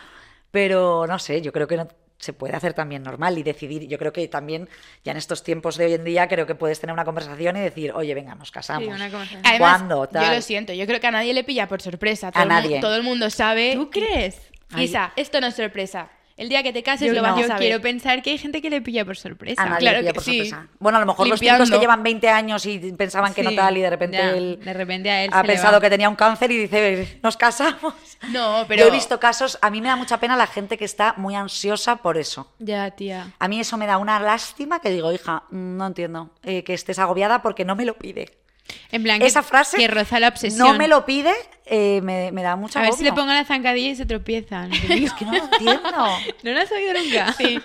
[0.50, 1.88] Pero no sé, yo creo que no-
[2.18, 3.86] se puede hacer también normal y decidir.
[3.88, 4.68] Yo creo que también,
[5.04, 7.60] ya en estos tiempos de hoy en día, creo que puedes tener una conversación y
[7.60, 8.84] decir, oye, venga, nos casamos.
[8.84, 9.42] Sí, una conversación.
[9.44, 10.04] Además, ¿Cuándo?
[10.04, 10.36] yo Tal.
[10.36, 12.30] lo siento, yo creo que a nadie le pilla por sorpresa.
[12.30, 12.80] Todo A el nadie.
[12.80, 13.72] todo el mundo sabe.
[13.74, 14.36] ¿Tú crees?
[14.74, 14.84] Ay.
[14.84, 16.10] Isa, esto no es sorpresa.
[16.36, 17.60] El día que te cases Yo, lo vas yo a saber.
[17.60, 19.62] quiero pensar que hay gente que le pilla por sorpresa.
[19.62, 20.38] A nadie claro le pilla que por sí.
[20.38, 20.68] sorpresa.
[20.80, 23.76] Bueno, a lo mejor los chicos que llevan 20 años y pensaban que no tal
[23.76, 26.50] y de repente ya, él de repente a él ha pensado que tenía un cáncer
[26.50, 27.94] y dice, nos casamos.
[28.30, 28.82] No, pero.
[28.82, 31.36] Yo he visto casos, a mí me da mucha pena la gente que está muy
[31.36, 32.50] ansiosa por eso.
[32.58, 33.32] Ya, tía.
[33.38, 36.98] A mí eso me da una lástima que digo, hija, no entiendo eh, que estés
[36.98, 38.43] agobiada porque no me lo pide.
[38.90, 40.66] En plan, que, Esa frase que roza la obsesión.
[40.66, 41.32] no me lo pide,
[41.66, 44.72] eh, me, me da mucha A ver si le pongo la zancadilla y se tropiezan.
[44.88, 46.08] Es que no lo entiendo.
[46.42, 47.32] ¿No lo has oído nunca?
[47.34, 47.60] Sí.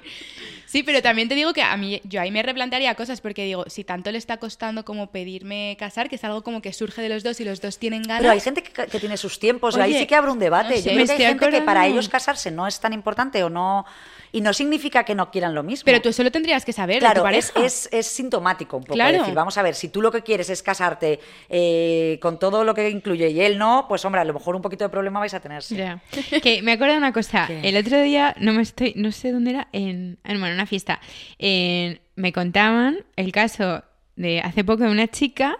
[0.69, 3.65] Sí, pero también te digo que a mí, yo ahí me replantearía cosas porque digo,
[3.67, 7.09] si tanto le está costando como pedirme casar, que es algo como que surge de
[7.09, 8.19] los dos y los dos tienen ganas.
[8.21, 10.37] Pero hay gente que, que tiene sus tiempos y ahí Oye, sí que abre un
[10.37, 10.69] debate.
[10.69, 11.93] no Yo sé, creo me que hay gente que para acordando.
[11.99, 13.85] ellos casarse no es tan importante o no...
[14.31, 15.85] Y no significa que no quieran lo mismo.
[15.85, 17.65] Pero tú eso lo tendrías que saber de tu Claro, es, pareja.
[17.65, 18.93] es, es sintomático un poco.
[18.93, 19.17] Claro.
[19.17, 22.75] decir, vamos a ver, si tú lo que quieres es casarte eh, con todo lo
[22.75, 25.33] que incluye y él no, pues hombre, a lo mejor un poquito de problema vais
[25.33, 25.63] a tener.
[25.63, 25.77] sí.
[25.77, 25.99] Ya.
[26.43, 27.45] Que me acuerdo de una cosa.
[27.47, 27.59] ¿Qué?
[27.67, 30.99] El otro día, no me estoy, no sé dónde era, en, en bueno, una fiesta.
[31.37, 33.83] En- me contaban el caso
[34.15, 35.57] de hace poco de una chica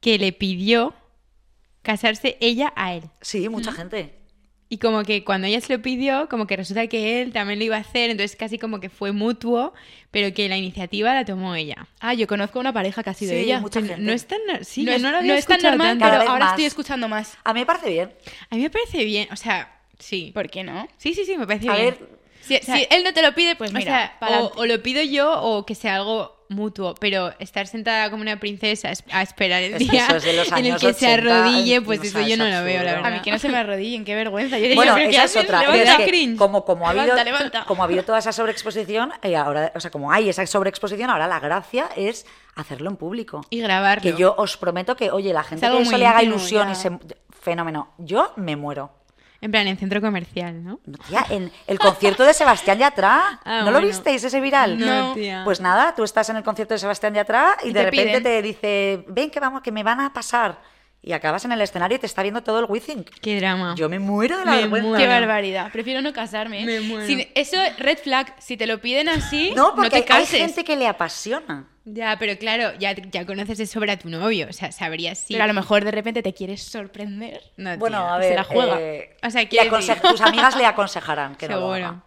[0.00, 0.94] que le pidió
[1.82, 3.04] casarse ella a él.
[3.20, 4.16] Sí, mucha gente.
[4.72, 7.64] Y como que cuando ella se lo pidió, como que resulta que él también lo
[7.64, 9.74] iba a hacer, entonces casi como que fue mutuo,
[10.12, 11.88] pero que la iniciativa la tomó ella.
[11.98, 13.60] Ah, yo conozco una pareja casi de Sí, ella.
[13.60, 14.00] mucha No- gente.
[14.02, 16.04] No es tan, sí, no yo es, no lo había no es tan normal, tanto.
[16.18, 16.52] Pero ahora más.
[16.52, 17.36] estoy escuchando más.
[17.42, 18.12] A mí me parece bien.
[18.48, 20.30] A mí me parece bien, o sea, Sí.
[20.32, 20.88] ¿Por qué no?
[20.96, 21.90] Sí, sí, sí, me parece A bien.
[21.90, 22.08] ver,
[22.42, 25.02] Si, sea, si él no te lo pide, pues O mira, sea, o, lo pido
[25.02, 29.62] yo o que sea algo mutuo, pero estar sentada como una princesa es- a esperar
[29.62, 32.36] el día eso es de los en el que se 80, arrodille, pues eso yo
[32.36, 33.06] no lo veo, la verdad.
[33.06, 34.56] A mí que no se me arrodillen, qué vergüenza.
[34.56, 35.60] Yo diría, Bueno, ¿pero qué esa es otra.
[35.60, 35.84] Levanta.
[35.84, 37.64] pero es que como, como, ha habido, Levanta, levanta.
[37.66, 41.28] como ha habido toda esa sobreexposición, eh, ahora, o sea, como hay esa sobreexposición, ahora
[41.28, 42.26] la gracia es
[42.56, 43.42] hacerlo en público.
[43.50, 44.02] Y grabarlo.
[44.02, 46.72] Que yo os prometo que, oye, la gente que eso le haga íntimo, ilusión ya.
[46.72, 46.90] y se...
[47.40, 47.94] Fenómeno.
[47.98, 48.90] Yo me muero.
[49.42, 50.80] En plan, en centro comercial, ¿no?
[50.84, 53.40] No, tía, en el concierto de Sebastián Yatra.
[53.44, 54.78] Ah, ¿No lo visteis ese viral?
[54.78, 55.14] No, No.
[55.14, 55.42] tía.
[55.44, 58.08] Pues nada, tú estás en el concierto de Sebastián Yatra y, Y de te repente
[58.18, 58.22] piden.
[58.22, 60.58] te dice, ven que vamos, que me van a pasar.
[61.02, 63.04] Y acabas en el escenario y te está viendo todo el Wizzing.
[63.22, 63.74] Qué drama.
[63.76, 64.88] Yo me muero de la Me vergüenza.
[64.88, 65.02] muero.
[65.02, 65.72] Qué barbaridad.
[65.72, 66.62] Prefiero no casarme.
[66.62, 66.66] ¿eh?
[66.66, 67.06] Me muero.
[67.06, 68.34] Si- eso, red flag.
[68.38, 70.38] Si te lo piden así, No, no, porque te hay- hay cases.
[70.40, 71.68] gente que le apasiona.
[71.86, 75.32] Ya, pero claro, ya, ya conoces de sobra a tu novio, o sea, sabrías si...
[75.32, 77.40] Pero a lo mejor de repente te quieres sorprender.
[77.56, 78.14] No, Bueno, tía.
[78.14, 78.36] a se ver.
[78.36, 78.80] la juega.
[78.80, 82.02] eh, O sea, le quiero aconse- decir- tus amigas le aconsejarán que no lo haga.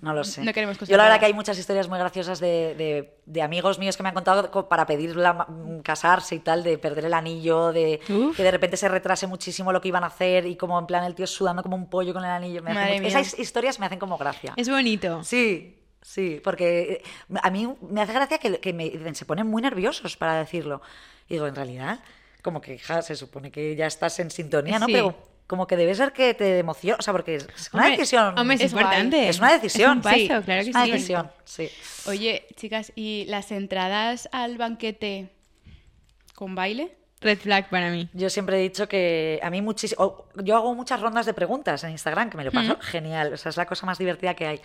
[0.00, 0.42] No lo sé.
[0.42, 3.78] No queremos Yo la verdad que hay muchas historias muy graciosas de, de- de amigos
[3.78, 5.46] míos que me han contado co- para pedir la ma-
[5.82, 8.36] casarse y tal, de perder el anillo, de Uf.
[8.36, 11.04] que de repente se retrase muchísimo lo que iban a hacer y como en plan
[11.04, 12.62] el tío sudando como un pollo con el anillo.
[12.62, 13.06] Me mucho-.
[13.06, 14.54] Esas historias me hacen como gracia.
[14.56, 15.22] Es bonito.
[15.24, 17.02] Sí, sí, porque eh,
[17.42, 20.80] a mí me hace gracia que, que me dicen, se ponen muy nerviosos para decirlo.
[21.28, 22.00] Y digo, en realidad,
[22.42, 24.86] como que ja, se supone que ya estás en sintonía, ¿no?
[24.86, 24.92] Sí.
[24.92, 25.14] Pero
[25.48, 28.38] como que debe ser que te emociona, o sea, porque es una Hombre, decisión.
[28.38, 29.28] Hombre, es, importante.
[29.30, 29.90] es una decisión.
[29.90, 30.26] Es un paso, sí.
[30.26, 30.90] claro que es una sí.
[30.90, 31.70] decisión, sí.
[32.06, 35.30] Oye, chicas, ¿y las entradas al banquete
[36.34, 36.94] con baile?
[37.22, 38.10] Red flag para mí.
[38.12, 40.26] Yo siempre he dicho que a mí muchísimo.
[40.36, 43.32] Yo hago muchas rondas de preguntas en Instagram, que me lo paso genial.
[43.32, 44.60] O sea, es la cosa más divertida que hay.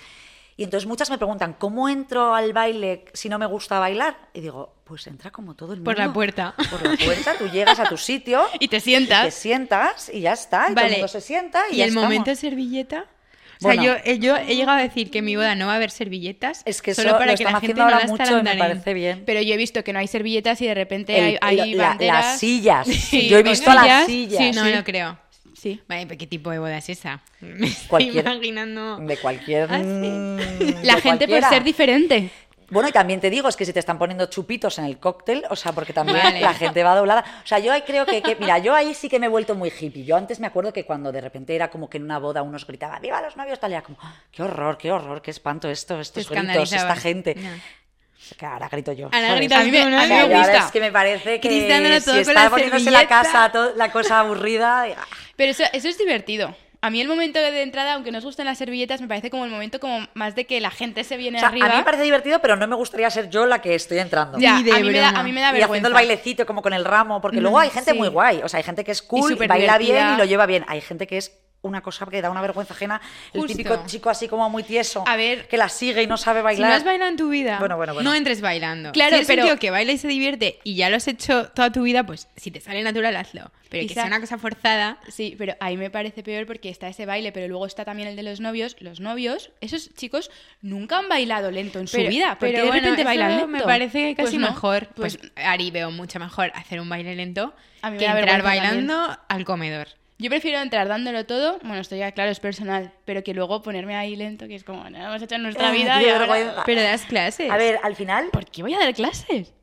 [0.55, 4.15] Y entonces muchas me preguntan, ¿cómo entro al baile si no me gusta bailar?
[4.33, 5.89] Y digo, pues entra como todo el mundo.
[5.91, 6.53] Por la puerta.
[6.69, 8.45] Por la puerta, tú llegas a tu sitio.
[8.59, 9.25] Y te sientas.
[9.25, 10.67] Te sientas y ya está.
[10.69, 12.09] Y todo el mundo se sienta y, ¿Y ya el estamos.
[12.09, 13.05] momento servilleta?
[13.61, 15.73] O sea, yo, eh, yo he llegado a decir que en mi boda no va
[15.73, 18.39] a haber servilletas Es que solo eso para lo que la gente no ahora mucho
[18.39, 19.23] y me parece bien.
[19.25, 21.87] Pero yo he visto que no hay servilletas y de repente El- hay, hay la-
[21.89, 22.25] banderas.
[22.25, 22.87] las sillas.
[22.87, 24.37] Sí, Yo he visto las sillas.
[24.37, 24.71] Sí, no Sí.
[24.73, 25.17] lo creo.
[25.63, 25.81] Sí.
[25.87, 27.21] Vale, pero ¿qué tipo de boda es esa?
[27.39, 28.97] Me estoy imaginando...
[28.97, 29.69] De cualquier.
[29.71, 29.83] Ah, sí.
[29.85, 30.37] mm,
[30.83, 31.47] La gente cualquiera.
[31.49, 32.29] ser diferente.
[32.69, 35.43] Bueno, y también te digo, es que si te están poniendo chupitos en el cóctel,
[35.49, 36.41] o sea, porque también Vale.
[36.41, 37.23] la gente va doblada.
[37.43, 39.53] O sea, yo ahí creo que, que- mira, yo ahí sí que me he vuelto
[39.55, 40.03] muy hippie.
[40.03, 42.65] Yo antes me acuerdo que cuando de repente era como que en una boda unos
[42.67, 43.59] gritaban, ¡Viva los novios!
[43.59, 46.95] Tal, y era como, "Ah, ¡qué horror, qué horror, qué espanto esto, estos gritos, esta
[46.95, 47.37] gente!
[48.37, 49.09] Que ahora grito yo.
[49.11, 49.97] Ahora gritas A mí me- ¿no?
[49.99, 50.57] a mí me y gusta.
[50.65, 53.07] es que me parece que si todo está la poniéndose la servilleta.
[53.23, 54.87] casa, to- la cosa aburrida...
[54.89, 54.93] y-
[55.35, 56.55] Pero eso, eso es divertido.
[56.81, 59.51] A mí el momento de entrada, aunque nos gusten las servilletas, me parece como el
[59.51, 61.67] momento como más de que la gente se viene O sea, arriba.
[61.67, 64.37] a mí me parece divertido, pero no me gustaría ser yo la que estoy entrando.
[64.37, 65.65] Ya, a, mí me da, a mí me da y vergüenza.
[65.67, 67.97] haciendo el bailecito como con el ramo, porque luego hay gente sí.
[67.97, 70.65] muy guay, o sea, hay gente que es cool, baila bien y lo lleva bien.
[70.67, 71.31] Hay gente que es
[71.63, 73.01] una cosa que da una vergüenza ajena,
[73.33, 75.47] el típico chico así como muy tieso, A ver.
[75.47, 76.69] que la sigue y no sabe Si bailar.
[76.69, 78.09] no has bailado en tu vida, Bueno, bueno, bueno.
[78.09, 78.91] no entres bailando.
[78.91, 81.47] Claro, si pero- un tío que baila y se divierte y ya lo has hecho
[81.49, 83.51] toda tu vida, pues si te sale natural, hazlo.
[83.69, 84.99] Pero que sea una cosa forzada...
[85.07, 88.15] Sí, pero ahí me parece peor porque está ese baile, pero luego está también el
[88.15, 88.75] de los novios.
[88.79, 90.29] Los novios, esos chicos
[90.61, 92.37] nunca han bailado lento en su vida.
[92.37, 93.47] ¿Por qué pero de bueno, repente eso bailan lento?
[93.47, 94.89] me parece Pues casi no, mejor.
[94.93, 98.43] Pues, Pues, Ari veo mucho mejor hacer un baile lento A mí me que entrar
[98.43, 99.87] bailando al comedor.
[100.23, 101.59] Yo prefiero entrar dándolo todo.
[101.59, 104.89] Bueno, esto ya claro es personal, pero que luego ponerme ahí lento, que es como,
[104.89, 106.01] no hemos hecho en nuestra Ay, vida.
[106.01, 106.63] y ahora-.
[106.65, 107.51] Pero das clases.
[107.51, 109.53] A ver, al final, ¿Por qué voy a dar clases?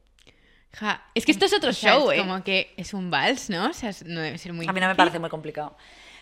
[0.75, 2.21] Ja, Es que esto es otro o sea, show, es ¿eh?
[2.21, 3.71] como que es un vals, ¿no?
[3.71, 5.77] O sea, no debe ser muy a mí no me parece muy complicado.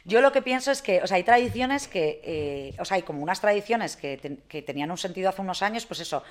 [0.09, 3.03] Yo lo que pienso es que, o sea, hay tradiciones que, eh, o sea, hay
[3.03, 6.23] como unas tradiciones que, ten- que tenían un sentido hace unos años, pues eso,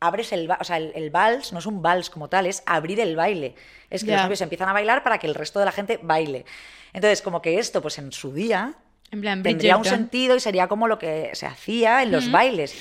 [0.00, 3.00] abres el, o sea, el, el vals no es un vals como tal, es abrir
[3.00, 3.54] el baile.
[3.90, 6.44] Es que los novios empiezan a bailar para que el resto de la gente baile.
[6.92, 8.74] Entonces, como que esto, pues en su día,
[9.10, 12.74] En plan, tendría un sentido y sería como lo que se hacía en los bailes.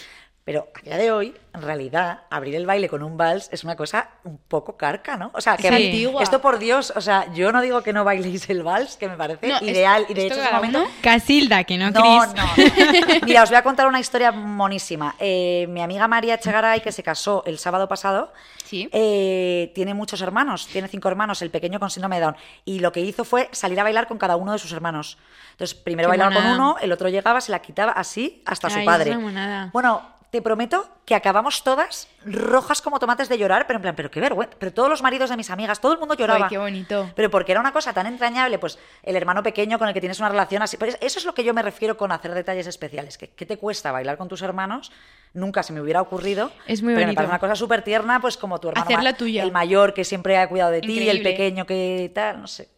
[0.46, 3.78] Pero a día de hoy, en realidad, abrir el baile con un vals es una
[3.78, 5.32] cosa un poco carca, ¿no?
[5.34, 6.06] O sea, que Sí.
[6.20, 9.16] esto por Dios, o sea, yo no digo que no bailéis el vals, que me
[9.16, 10.06] parece No, es- ideal.
[10.10, 10.80] Y de hecho, es un momento.
[10.82, 10.90] uno.
[11.02, 12.44] Casilda, que no, No, no.
[13.26, 15.16] Mira, os voy a contar una historia monísima.
[15.18, 18.34] Eh, mi amiga María Echegaray, que se casó el sábado pasado,
[18.66, 18.90] Sí.
[18.92, 22.36] eh, tiene muchos hermanos, tiene cinco hermanos, el pequeño con síndrome de Down.
[22.66, 25.18] Y lo que hizo fue salir a bailar con cada uno de sus hermanos.
[25.52, 26.56] Entonces, primero Qué bailaba con monada.
[26.72, 29.12] uno, el otro llegaba, se la quitaba así hasta su padre.
[29.12, 29.70] es una monada.
[29.72, 30.02] Bueno,
[30.34, 34.20] te prometo que acabamos todas rojas como tomates de llorar, pero en plan, pero qué
[34.20, 34.56] vergüenza.
[34.58, 36.46] Pero todos los maridos de mis amigas, todo el mundo lloraba.
[36.46, 37.12] Ay, qué bonito.
[37.16, 40.18] Pero porque era una cosa tan entrañable, pues el hermano pequeño con el que tienes
[40.18, 40.76] una relación así.
[40.78, 43.20] Pues eso es lo que yo me refiero con hacer detalles especiales.
[43.20, 44.92] que ¿Qué te cuesta bailar con tus hermanos?
[45.36, 46.52] Nunca se me hubiera ocurrido.
[46.66, 47.16] Es muy pero me bonito.
[47.18, 48.86] parece una cosa súper tierna, pues como tu hermano.
[48.86, 49.44] Hacerla ma- tuya.
[49.44, 52.70] El mayor que siempre ha cuidado de ti, el pequeño que tal, no sé.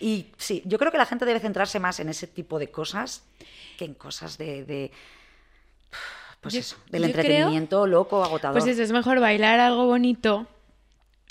[0.00, 3.22] Y sí, yo creo que la gente debe centrarse más en ese tipo de cosas
[3.78, 4.64] que en cosas de...
[4.64, 4.90] de
[6.40, 8.58] pues Yo- eso, del yo creo- entretenimiento loco, agotador.
[8.60, 10.46] Pues eso, es mejor bailar algo bonito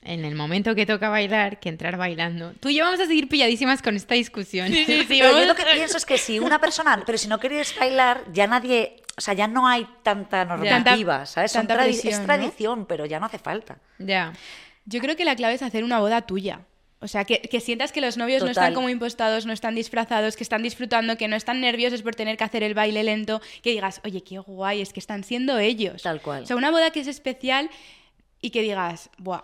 [0.03, 2.53] en el momento que toca bailar que entrar bailando.
[2.59, 4.67] Tú y yo vamos a seguir pilladísimas con esta discusión.
[4.69, 7.27] Sí, sí, sí, Pero yo lo que pienso es que si una persona, pero si
[7.27, 11.51] no quieres bailar, ya nadie, o sea, ya no hay tanta normativa, ¿sabes?
[11.51, 12.25] Son tanta tradi- presión, es ¿no?
[12.25, 13.77] tradición, pero ya no hace falta.
[13.97, 14.31] Ya.
[14.85, 16.61] Yo creo que la clave es hacer una boda tuya.
[17.01, 20.35] O sea, que, que sientas que los novios no están como impostados, no están disfrazados,
[20.35, 23.71] que están disfrutando, que no están nerviosos por tener que hacer el baile lento, que
[23.71, 26.01] digas, oye, qué guay, es que están siendo ellos.
[26.01, 26.43] Tal cual.
[26.43, 27.69] O sea, una boda que es especial
[28.41, 29.43] y que digas, buah,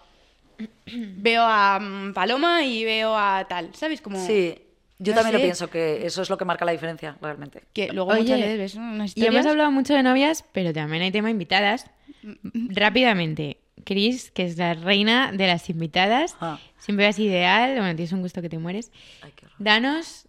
[0.88, 4.02] veo a mm, Paloma y veo a tal, ¿sabes?
[4.02, 4.56] Como Sí,
[5.00, 7.64] yo no también lo pienso, que eso es lo que marca la diferencia, realmente.
[7.74, 11.04] que luego Oye, muchas veces ves unas Y hemos hablado mucho de novias, pero también
[11.04, 11.86] hay tema invitadas.
[12.54, 16.60] Rápidamente, Chris, que es la reina de las invitadas, Ah.
[16.78, 18.92] siempre es ideal, bueno, tienes un gusto que te mueres.
[19.22, 19.56] Ay, qué horror.
[19.60, 20.28] Danos,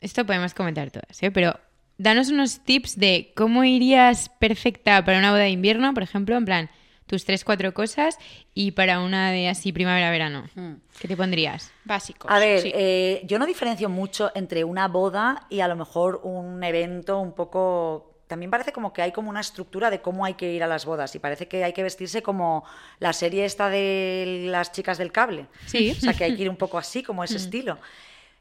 [0.00, 1.30] esto podemos comentar todas, ¿eh?
[1.30, 1.58] pero
[1.98, 6.44] danos unos tips de cómo irías perfecta para una boda de invierno, por ejemplo, en
[6.44, 6.70] plan,
[7.06, 8.16] tus tres, cuatro cosas,
[8.54, 10.44] y para una de así primavera-verano.
[10.54, 10.72] Mm.
[10.98, 11.70] ¿Qué te pondrías?
[11.84, 12.30] Básicos.
[12.30, 12.72] A ver, sí.
[12.74, 17.34] eh, yo no diferencio mucho entre una boda y a lo mejor un evento un
[17.34, 18.08] poco...
[18.26, 20.84] También parece como que hay como una estructura de cómo hay que ir a las
[20.84, 22.64] bodas y parece que hay que vestirse como
[22.98, 25.46] la serie esta de las chicas del cable.
[25.66, 25.90] Sí.
[25.90, 27.78] O sea, que hay que ir un poco así, como ese estilo.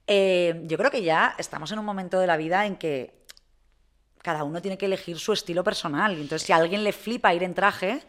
[0.07, 3.21] Eh, yo creo que ya estamos en un momento de la vida en que
[4.21, 6.13] cada uno tiene que elegir su estilo personal.
[6.13, 8.01] Entonces, si a alguien le flipa ir en traje,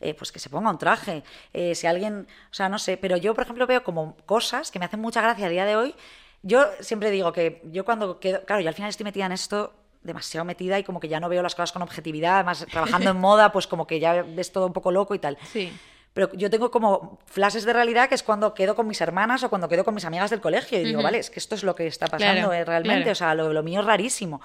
[0.00, 1.22] eh, pues que se ponga un traje.
[1.52, 4.78] Eh, si alguien, o sea, no sé, pero yo, por ejemplo, veo como cosas que
[4.78, 5.94] me hacen mucha gracia a día de hoy.
[6.42, 9.74] Yo siempre digo que yo cuando quedo, claro, yo al final estoy metida en esto
[10.02, 13.18] demasiado metida y como que ya no veo las cosas con objetividad, además trabajando en
[13.18, 15.36] moda, pues como que ya ves todo un poco loco y tal.
[15.52, 15.72] Sí.
[16.12, 19.48] Pero yo tengo como flashes de realidad que es cuando quedo con mis hermanas o
[19.48, 21.74] cuando quedo con mis amigas del colegio y digo, vale, es que esto es lo
[21.74, 23.12] que está pasando Claro, eh, realmente, claro.
[23.12, 24.40] o sea, lo, lo mío es rarísimo.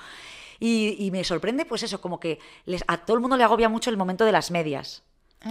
[0.59, 3.67] Y, y me sorprende, pues eso, como que les, a todo el mundo le agobia
[3.67, 5.03] mucho el momento de las medias.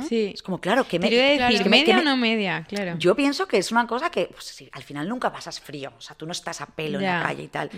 [0.08, 0.32] Sí.
[0.34, 1.08] Es como, claro, que me.
[1.08, 2.64] Decir, que que ¿media me- o no media?
[2.68, 2.96] Claro.
[2.98, 5.92] Yo pienso que es una cosa que, pues, al final nunca pasas frío.
[5.96, 7.70] O sea, tú no estás a pelo en la calle y tal.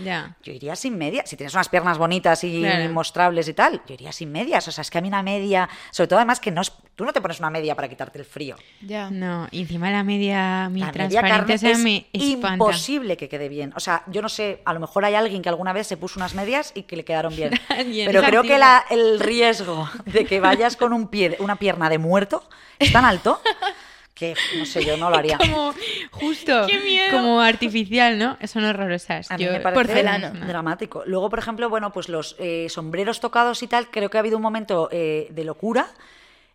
[0.43, 1.29] Yo iría sin medias.
[1.29, 2.93] Si tienes unas piernas bonitas y Claro.
[2.93, 4.67] mostrables y tal, yo iría sin medias.
[4.69, 5.69] O sea, es que a mí una media.
[5.91, 8.25] Sobre todo, además, que no es, tú no te pones una media para quitarte el
[8.25, 8.57] frío.
[8.81, 9.11] Ya.
[9.11, 13.73] No, y encima la media, mi La media es me imposible que quede bien.
[13.77, 16.19] O sea, yo no sé, a lo mejor hay alguien que alguna vez se puso
[16.19, 17.51] unas medias y que le quedaron bien.
[18.07, 21.99] Pero creo que la- el riesgo de que vayas con un pie, una pierna de
[21.99, 22.43] muerto
[22.79, 23.41] es tan alto
[24.15, 25.37] que, no sé, yo no lo haría.
[25.37, 25.75] Como
[26.13, 27.11] justo, ¡Qué miedo!
[27.15, 28.39] como artificial, ¿no?
[28.47, 29.31] Son horrorosas.
[29.31, 30.31] A mí Yo- me parece porcelana.
[30.31, 31.03] dramático.
[31.05, 34.37] Luego, por ejemplo, bueno, pues los eh, sombreros tocados y tal, creo que ha habido
[34.39, 35.89] un momento eh, de locura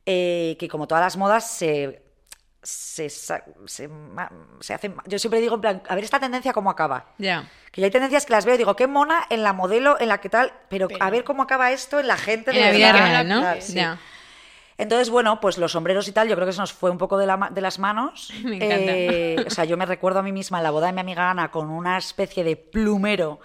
[0.06, 2.04] eh, que como todas las modas se...
[2.64, 4.95] Se, se, se hacen...
[5.08, 7.08] Yo siempre digo, en plan, a ver esta tendencia cómo acaba.
[7.18, 7.49] Ya.
[7.72, 10.10] Que ya hay tendencias que las veo y digo, qué mona en la modelo, en
[10.10, 12.66] la que tal, pero, Pero- a ver cómo acaba esto en la gente de En
[12.66, 13.39] la vida real, ¿no?
[13.39, 13.74] Claro, sí.
[13.74, 13.97] Ya.
[14.78, 17.18] Entonces, bueno, pues los sombreros y tal, yo creo que se nos fue un poco
[17.18, 18.32] de, la de las manos.
[18.43, 18.76] Me encanta.
[18.91, 21.32] Eh, o sea, yo me recuerdo a mí misma en la boda de mi amiga
[21.32, 23.39] Ana con una especie de plumero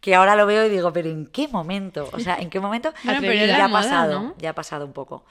[0.00, 2.08] que ahora lo veo y digo, pero ¿en qué momento?
[2.12, 2.92] O sea, ¿en qué momento?
[3.04, 4.34] Bueno, pero Y es la ya ha pasado, ¿no?
[4.38, 5.24] ya ha pasado un poco.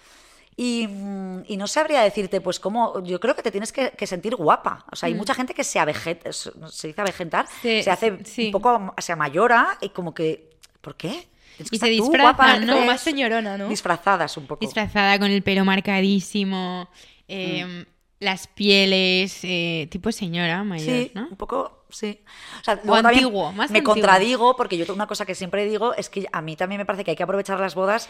[0.57, 3.01] Y, mm, y no sabría decirte, pues, cómo.
[3.03, 4.85] Yo creo que te tienes que, que sentir guapa.
[4.91, 7.81] O sea, hay mucha gente que se avejenta, se dice avejentar, Mm.
[7.83, 8.45] Se- hace sí.
[8.47, 10.49] un poco, se amayora y como que.
[10.81, 11.27] ¿Por qué?
[11.71, 12.81] Y se guapa, ¿no?
[12.85, 13.67] Más señorona, ¿no?
[13.69, 14.65] Disfrazadas un poco.
[14.65, 16.89] Disfrazada con el pelo marcadísimo,
[17.27, 17.85] eh, Mm.
[18.19, 21.27] las pieles, eh, tipo señora mayor, Sí, ¿no?
[21.29, 22.19] un poco, sí.
[22.59, 23.93] O sea, también antiguo, más Me antiguo.
[23.93, 27.03] contradigo porque yo una cosa que siempre digo es que a mí también me parece
[27.03, 28.09] que hay que aprovechar las bodas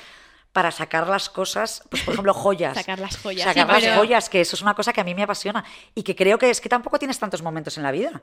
[0.53, 2.73] para sacar las cosas, pues por ejemplo, joyas.
[2.77, 3.43] Sacar las joyas.
[3.45, 5.63] Sacar Sí, las pero- joyas, que eso es una cosa que a mí me apasiona
[5.95, 8.21] y que creo que es que tampoco tienes tantos momentos en la vida.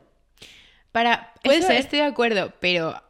[0.92, 1.76] Para, Puede ser.
[1.76, 3.00] estoy de acuerdo, pero,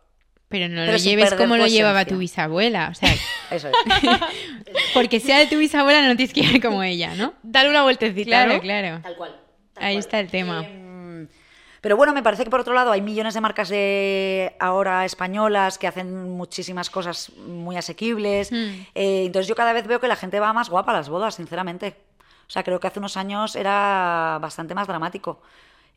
[0.49, 2.89] pero no Pero lo lleves como lo llevaba tu bisabuela.
[2.91, 3.13] O sea,
[3.51, 3.75] Eso es.
[4.95, 7.35] porque sea de tu bisabuela no tienes que ir como ella, ¿no?
[7.43, 8.61] Dale una vueltecita, Claro, ¿no?
[8.61, 9.01] claro.
[9.03, 9.41] Tal cual.
[9.77, 10.65] Ahí está el tema.
[10.67, 10.88] Em,
[11.81, 15.79] Pero bueno, me parece que por otro lado hay millones de marcas de ahora españolas
[15.79, 18.51] que hacen muchísimas cosas muy asequibles.
[18.51, 18.87] Hmm.
[18.95, 21.37] Eh, entonces yo cada vez veo que la gente va más guapa a las bodas,
[21.37, 21.97] sinceramente.
[22.47, 25.41] O sea, creo que hace unos años era bastante más dramático.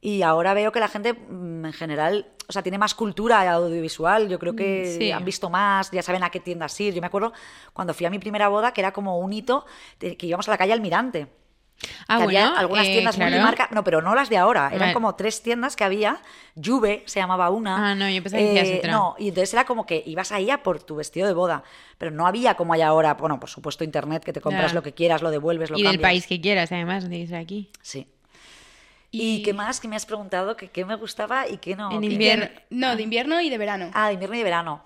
[0.03, 4.27] Y ahora veo que la gente, mm, en general, o sea, tiene más cultura audiovisual.
[4.29, 5.11] Yo creo que Mm, sí.
[5.11, 6.93] han visto más, ya saben a qué tiendas ir.
[6.93, 7.34] Yo me acuerdo
[7.71, 9.65] cuando fui a mi primera boda, que era como un hito,
[9.99, 11.27] que íbamos a la calle Almirante.
[12.07, 13.32] Ah, que había bueno, algunas eh, tiendas claro.
[13.32, 14.93] multimarca, no, pero no las de ahora, eran Vale.
[14.93, 16.21] como tres tiendas que había,
[16.61, 17.71] Juve se llamaba una.
[17.71, 18.91] Eh, Ah, no, yo pensaba que decías otra.
[18.91, 21.63] No, y entonces era como que ibas ahí a por tu vestido de boda,
[21.97, 24.93] pero no había como hay ahora, bueno, por supuesto internet, que te compras lo que
[24.93, 26.09] quieras, lo devuelves, lo Y del cambias.
[26.09, 27.69] país que quieras, además, ser aquí.
[27.82, 28.07] Sí.
[29.13, 29.79] ¿Y, qué más?
[29.82, 30.55] que me has preguntado?
[30.55, 31.91] ¿Que qué me gustaba y qué no?
[31.91, 32.45] En ¿Qué- invierno.
[32.69, 33.91] No, de invierno y de verano.
[33.93, 34.86] Ah, de invierno y de verano.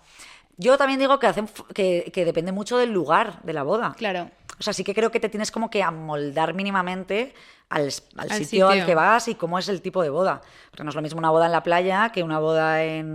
[0.57, 3.93] Yo también digo que, hacen, que, que depende mucho del lugar de la boda.
[3.97, 4.31] Claro.
[4.59, 7.33] O sea, sí que creo que te tienes como que amoldar mínimamente
[7.69, 10.41] al, al Al sitio, al que vas y cómo es el tipo de boda.
[10.69, 13.05] Porque no es lo mismo una boda en la playa que una boda en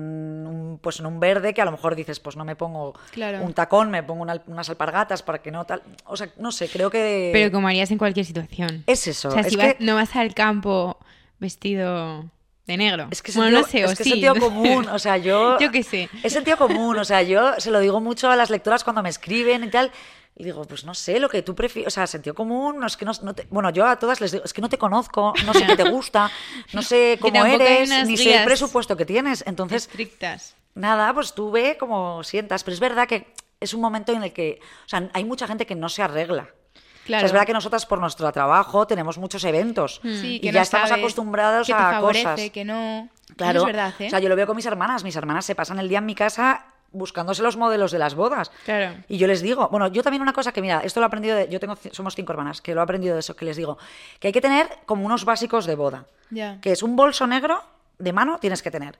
[0.47, 3.43] un, pues en un verde que a lo mejor dices, pues no me pongo Claro.
[3.43, 5.82] un tacón, me pongo una- unas alpargatas para que no tal.
[6.05, 7.30] O sea, no sé, creo que...
[7.32, 8.82] Pero como harías en cualquier situación.
[8.86, 9.28] Es eso.
[9.28, 10.99] O sea, es si que- vas- no vas al campo
[11.38, 12.24] vestido
[12.66, 13.09] de negro.
[13.11, 14.11] Es que bueno, sentido, no sé, es que sí.
[14.11, 15.59] sentido común, o sea, yo...
[15.59, 16.09] Yo qué sé.
[16.22, 19.09] Es sentido común, o sea, yo se lo digo mucho a las lectoras cuando me
[19.09, 19.91] escriben y tal,
[20.36, 22.96] y digo, pues no sé, lo que tú prefieres, o sea, sentido común, no es
[22.96, 25.34] que no, no te- bueno, yo a todas les digo, es que no te conozco,
[25.44, 26.30] no sé qué te gusta,
[26.72, 30.54] no sé cómo eres, ni sé el presupuesto que tienes, entonces, Estrictas.
[30.74, 34.32] nada, pues tú ve como sientas, pero es verdad que es un momento en el
[34.32, 36.42] que, o sea, hay mucha gente que no se arregla.
[36.44, 37.26] O sea, Claro.
[37.26, 40.62] es verdad que nosotras por nuestro trabajo tenemos muchos eventos Sí, y que ya no
[40.62, 42.50] estamos sabes acostumbrados que te a favorece, cosas.
[42.50, 43.08] que no.
[43.36, 43.60] Claro.
[43.60, 44.06] Es verdad, ¿eh?
[44.06, 45.02] O sea, yo lo veo con mis hermanas.
[45.02, 48.51] Mis hermanas se pasan el día en mi casa buscándose los modelos de las bodas.
[48.64, 48.97] Claro.
[49.09, 51.36] Y yo les digo, bueno, yo también una cosa que, mira, esto lo he aprendido
[51.36, 53.78] de, yo tengo, somos cinco hermanas, que lo he aprendido de eso, que les digo,
[54.18, 56.07] que hay que tener como unos básicos de boda.
[56.30, 56.61] Ya.
[56.61, 57.62] Que es un bolso negro
[57.99, 58.99] de mano, tienes que tener.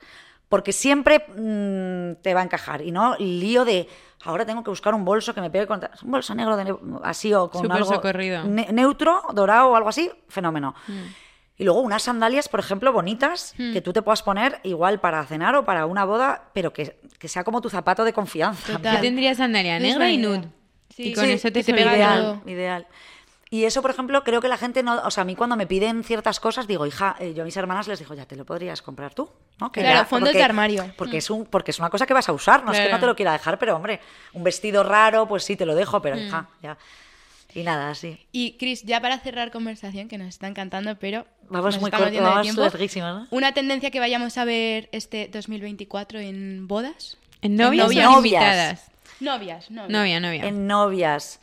[0.49, 2.81] Porque siempre mm, te va a encajar.
[2.81, 3.87] Y no el lío de,
[4.25, 5.79] ahora tengo que buscar un bolso que me pegue con...
[6.03, 8.43] Un bolso negro de así o con Súper algo socorrido.
[8.43, 10.75] ne- neutro, dorado o algo así, fenómeno.
[10.87, 11.01] Mm.
[11.61, 15.53] Y luego unas sandalias, por ejemplo, bonitas, que tú te puedas poner igual para cenar
[15.55, 18.73] o para una boda, pero que, que sea como tu zapato de confianza.
[18.73, 18.95] Total.
[18.95, 20.47] Yo tendría sandalia negra y nude.
[20.89, 21.95] Sí, y con sí, eso te, pega todo.
[21.95, 22.87] Ideal, ideal.
[23.51, 25.03] Y eso, por ejemplo, creo que la gente no.
[25.03, 27.55] O sea, a mí cuando me piden ciertas cosas, digo, hija, eh, yo a mis
[27.57, 29.29] hermanas les digo, ya te lo podrías comprar tú.
[29.59, 29.71] ¿no?
[29.71, 30.83] Que Claro, ya- fondos porque- de armario.
[30.87, 30.91] Mm.
[30.97, 32.99] Porque es, un, porque es una cosa que vas a usar, no es que no
[32.99, 33.99] te lo quiera dejar, pero hombre,
[34.33, 36.01] un vestido raro, pues sí, te lo dejo, Mm.
[36.01, 36.75] pero hija, ya.
[37.53, 38.17] Y nada, así.
[38.31, 42.07] Y Chris, ya para cerrar conversación, que nos está encantando, pero Vamos nos muy estamos
[42.09, 42.61] corto, vamos tiempo.
[42.61, 43.27] larguísimo, ¿no?
[43.31, 47.17] Una tendencia que vayamos a ver este 2024 en bodas.
[47.41, 48.07] ¿En novias novias.
[48.07, 48.17] o Novias.
[48.43, 48.91] invitadas?
[49.19, 49.89] Novias, novias.
[49.91, 50.45] Novia, novia.
[50.47, 51.39] En novias.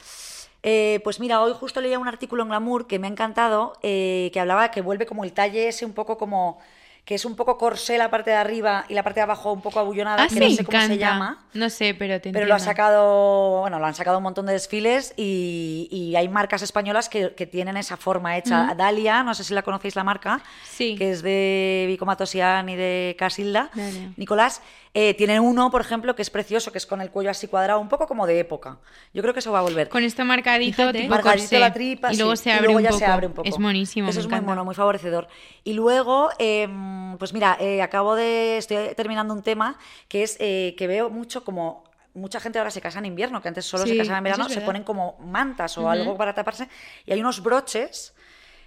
[0.63, 4.31] Eh, pues mira, hoy justo leía un artículo en Glamour que me ha encantado, eh,
[4.33, 6.59] que hablaba que vuelve como el talle ese un poco como
[7.09, 9.63] que es un poco corsé la parte de arriba y la parte de abajo un
[9.63, 10.95] poco abullonada, Ah, que sí, no sé cómo encanta.
[10.95, 11.39] se llama.
[11.55, 14.53] No sé, pero te Pero lo ha sacado, bueno, lo han sacado un montón de
[14.53, 18.75] desfiles y, y hay marcas españolas que, que tienen esa forma hecha.
[18.77, 20.97] Dalia, no sé si la conocéis la marca, Sí.
[20.97, 23.71] que es de Vico Matosian y de Casilda.
[23.75, 24.11] Dalia.
[24.19, 24.61] Nicolás,
[24.93, 27.81] eh, tienen uno, por ejemplo, que es precioso, que es con el cuello así cuadrado,
[27.81, 28.79] un poco como de época.
[29.15, 29.89] Yo creo que eso va a volver.
[29.89, 31.59] Con esto marcadito, tipo Margadito corsé.
[31.59, 32.99] la tripa, y luego sí, se abre, luego ya poco.
[32.99, 33.49] se abre un poco.
[33.49, 35.29] Es monísimo, Eso es muy mono, muy favorecedor.
[35.65, 36.67] Y luego, eh,
[37.19, 39.79] pues mira, eh, acabo de, estoy terminando un tema
[40.09, 41.85] que es eh, que veo mucho como
[42.15, 44.47] mucha gente ahora se casa en invierno, que antes solo Sí, se casaba en verano,
[44.47, 46.69] es se ponen como mantas o algo para taparse.
[47.07, 48.15] Y hay unos broches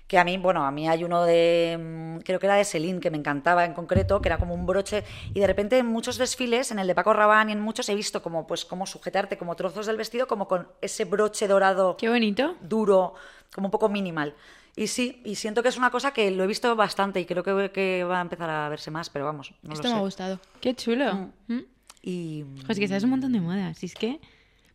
[0.08, 3.00] que a mí, bueno, a mí hay uno de, mm, creo que era de Celine,
[3.00, 6.18] que me encantaba en concreto, que era como un broche, y de repente en muchos
[6.18, 9.38] desfiles, en el de Paco Rabanne y en muchos he visto como, pues, como sujetarte
[9.38, 12.56] como trozos del vestido, como con ese broche dorado Qué bonito.
[12.62, 13.14] duro,
[13.54, 14.36] como un poco minimal.
[14.76, 17.44] Y sí, y siento que es una cosa que lo he visto bastante y creo
[17.44, 20.00] que, que va a empezar a verse más, pero vamos, no Esto lo me ha
[20.00, 20.04] sé.
[20.06, 20.40] gustado.
[20.62, 21.30] Qué chulo.
[21.48, 21.60] ¿Mm?
[22.02, 23.78] Y Jo, es que sabes un montón de modas.
[23.78, 24.20] Si es que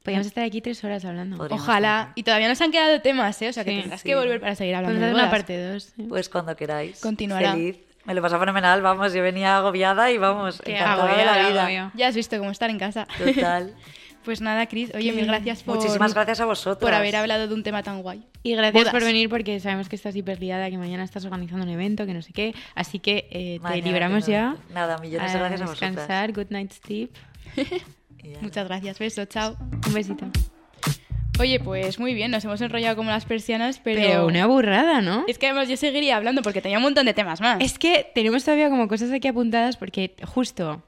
[0.03, 1.37] podríamos estar aquí tres horas hablando.
[1.39, 2.13] Podríamos Ojalá.
[2.15, 3.49] Y todavía nos han quedado temas, ¿eh?
[3.49, 4.09] O sea que Sí, tendrás sí.
[4.09, 5.93] que volver para seguir hablando a de una parte dos.
[6.09, 7.01] pues cuando queráis.
[7.01, 7.53] Continuará.
[7.55, 7.79] Feliz.
[8.05, 11.63] Me lo pasa fenomenal, vamos, yo venía agobiada y vamos, Qué encantada de la vida.
[11.63, 11.91] agobio.
[11.95, 13.09] Ya has visto cómo estar en casa.
[13.19, 13.75] Total.
[14.27, 16.79] Pues nada, Cris, oye, mil gracias por, Muchísimas gracias a vosotros.
[16.79, 18.27] por haber hablado de un tema tan guay.
[18.43, 18.93] Y gracias Bodas.
[18.93, 22.13] por venir porque sabemos que estás hiper liada, que mañana estás organizando un evento, que
[22.13, 22.53] no sé qué.
[22.75, 24.57] Así que eh, te Mañana liberamos ya.
[24.75, 25.95] Nada, millones de gracias a vosotras.
[25.95, 26.73] descansar, good night
[28.25, 28.39] ya.
[28.41, 29.57] Muchas gracias, beso, chao.
[29.87, 30.27] Un besito.
[31.39, 34.01] Oye, pues muy bien, nos hemos enrollado como las persianas, pero...
[34.01, 35.25] Pero una burrada, ¿no?
[35.29, 37.63] Es que además yo seguiría hablando porque tenía un montón de temas más.
[37.63, 40.83] Es que tenemos todavía como cosas aquí apuntadas porque justo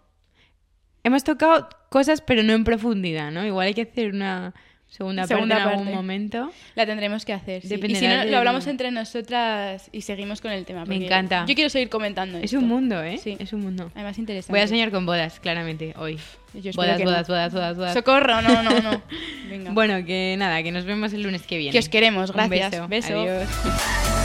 [1.05, 3.45] hemos tocado cosas pero no en profundidad, ¿no?
[3.45, 4.53] Igual hay que hacer una
[4.89, 5.97] segunda, Segunda parte en algún parte.
[5.97, 6.51] momento.
[6.75, 7.61] La tendremos que hacer.
[7.63, 7.75] sí.
[7.83, 10.85] Y si no, lo hablamos entre nosotras y seguimos con el tema.
[10.87, 11.45] Me encanta.
[11.47, 12.39] Yo quiero seguir comentando.
[12.39, 12.59] Es esto.
[12.59, 13.19] un mundo, ¿eh?
[13.19, 13.37] Sí.
[13.39, 13.91] Es un mundo.
[13.95, 14.53] Además, interesante.
[14.53, 16.19] Voy a soñar con bodas, claramente, hoy.
[16.55, 17.05] Yo Bodas, no.
[17.05, 17.93] bodas, bodas, bodas, bodas.
[17.95, 19.03] Socorro, no, no, no.
[19.51, 19.73] Venga.
[19.73, 21.73] Bueno, que nada, que nos vemos el lunes que viene.
[21.73, 22.71] Que os queremos, Un gracias.
[22.71, 22.89] beso.
[22.89, 23.21] Beso.
[23.21, 24.18] Adiós.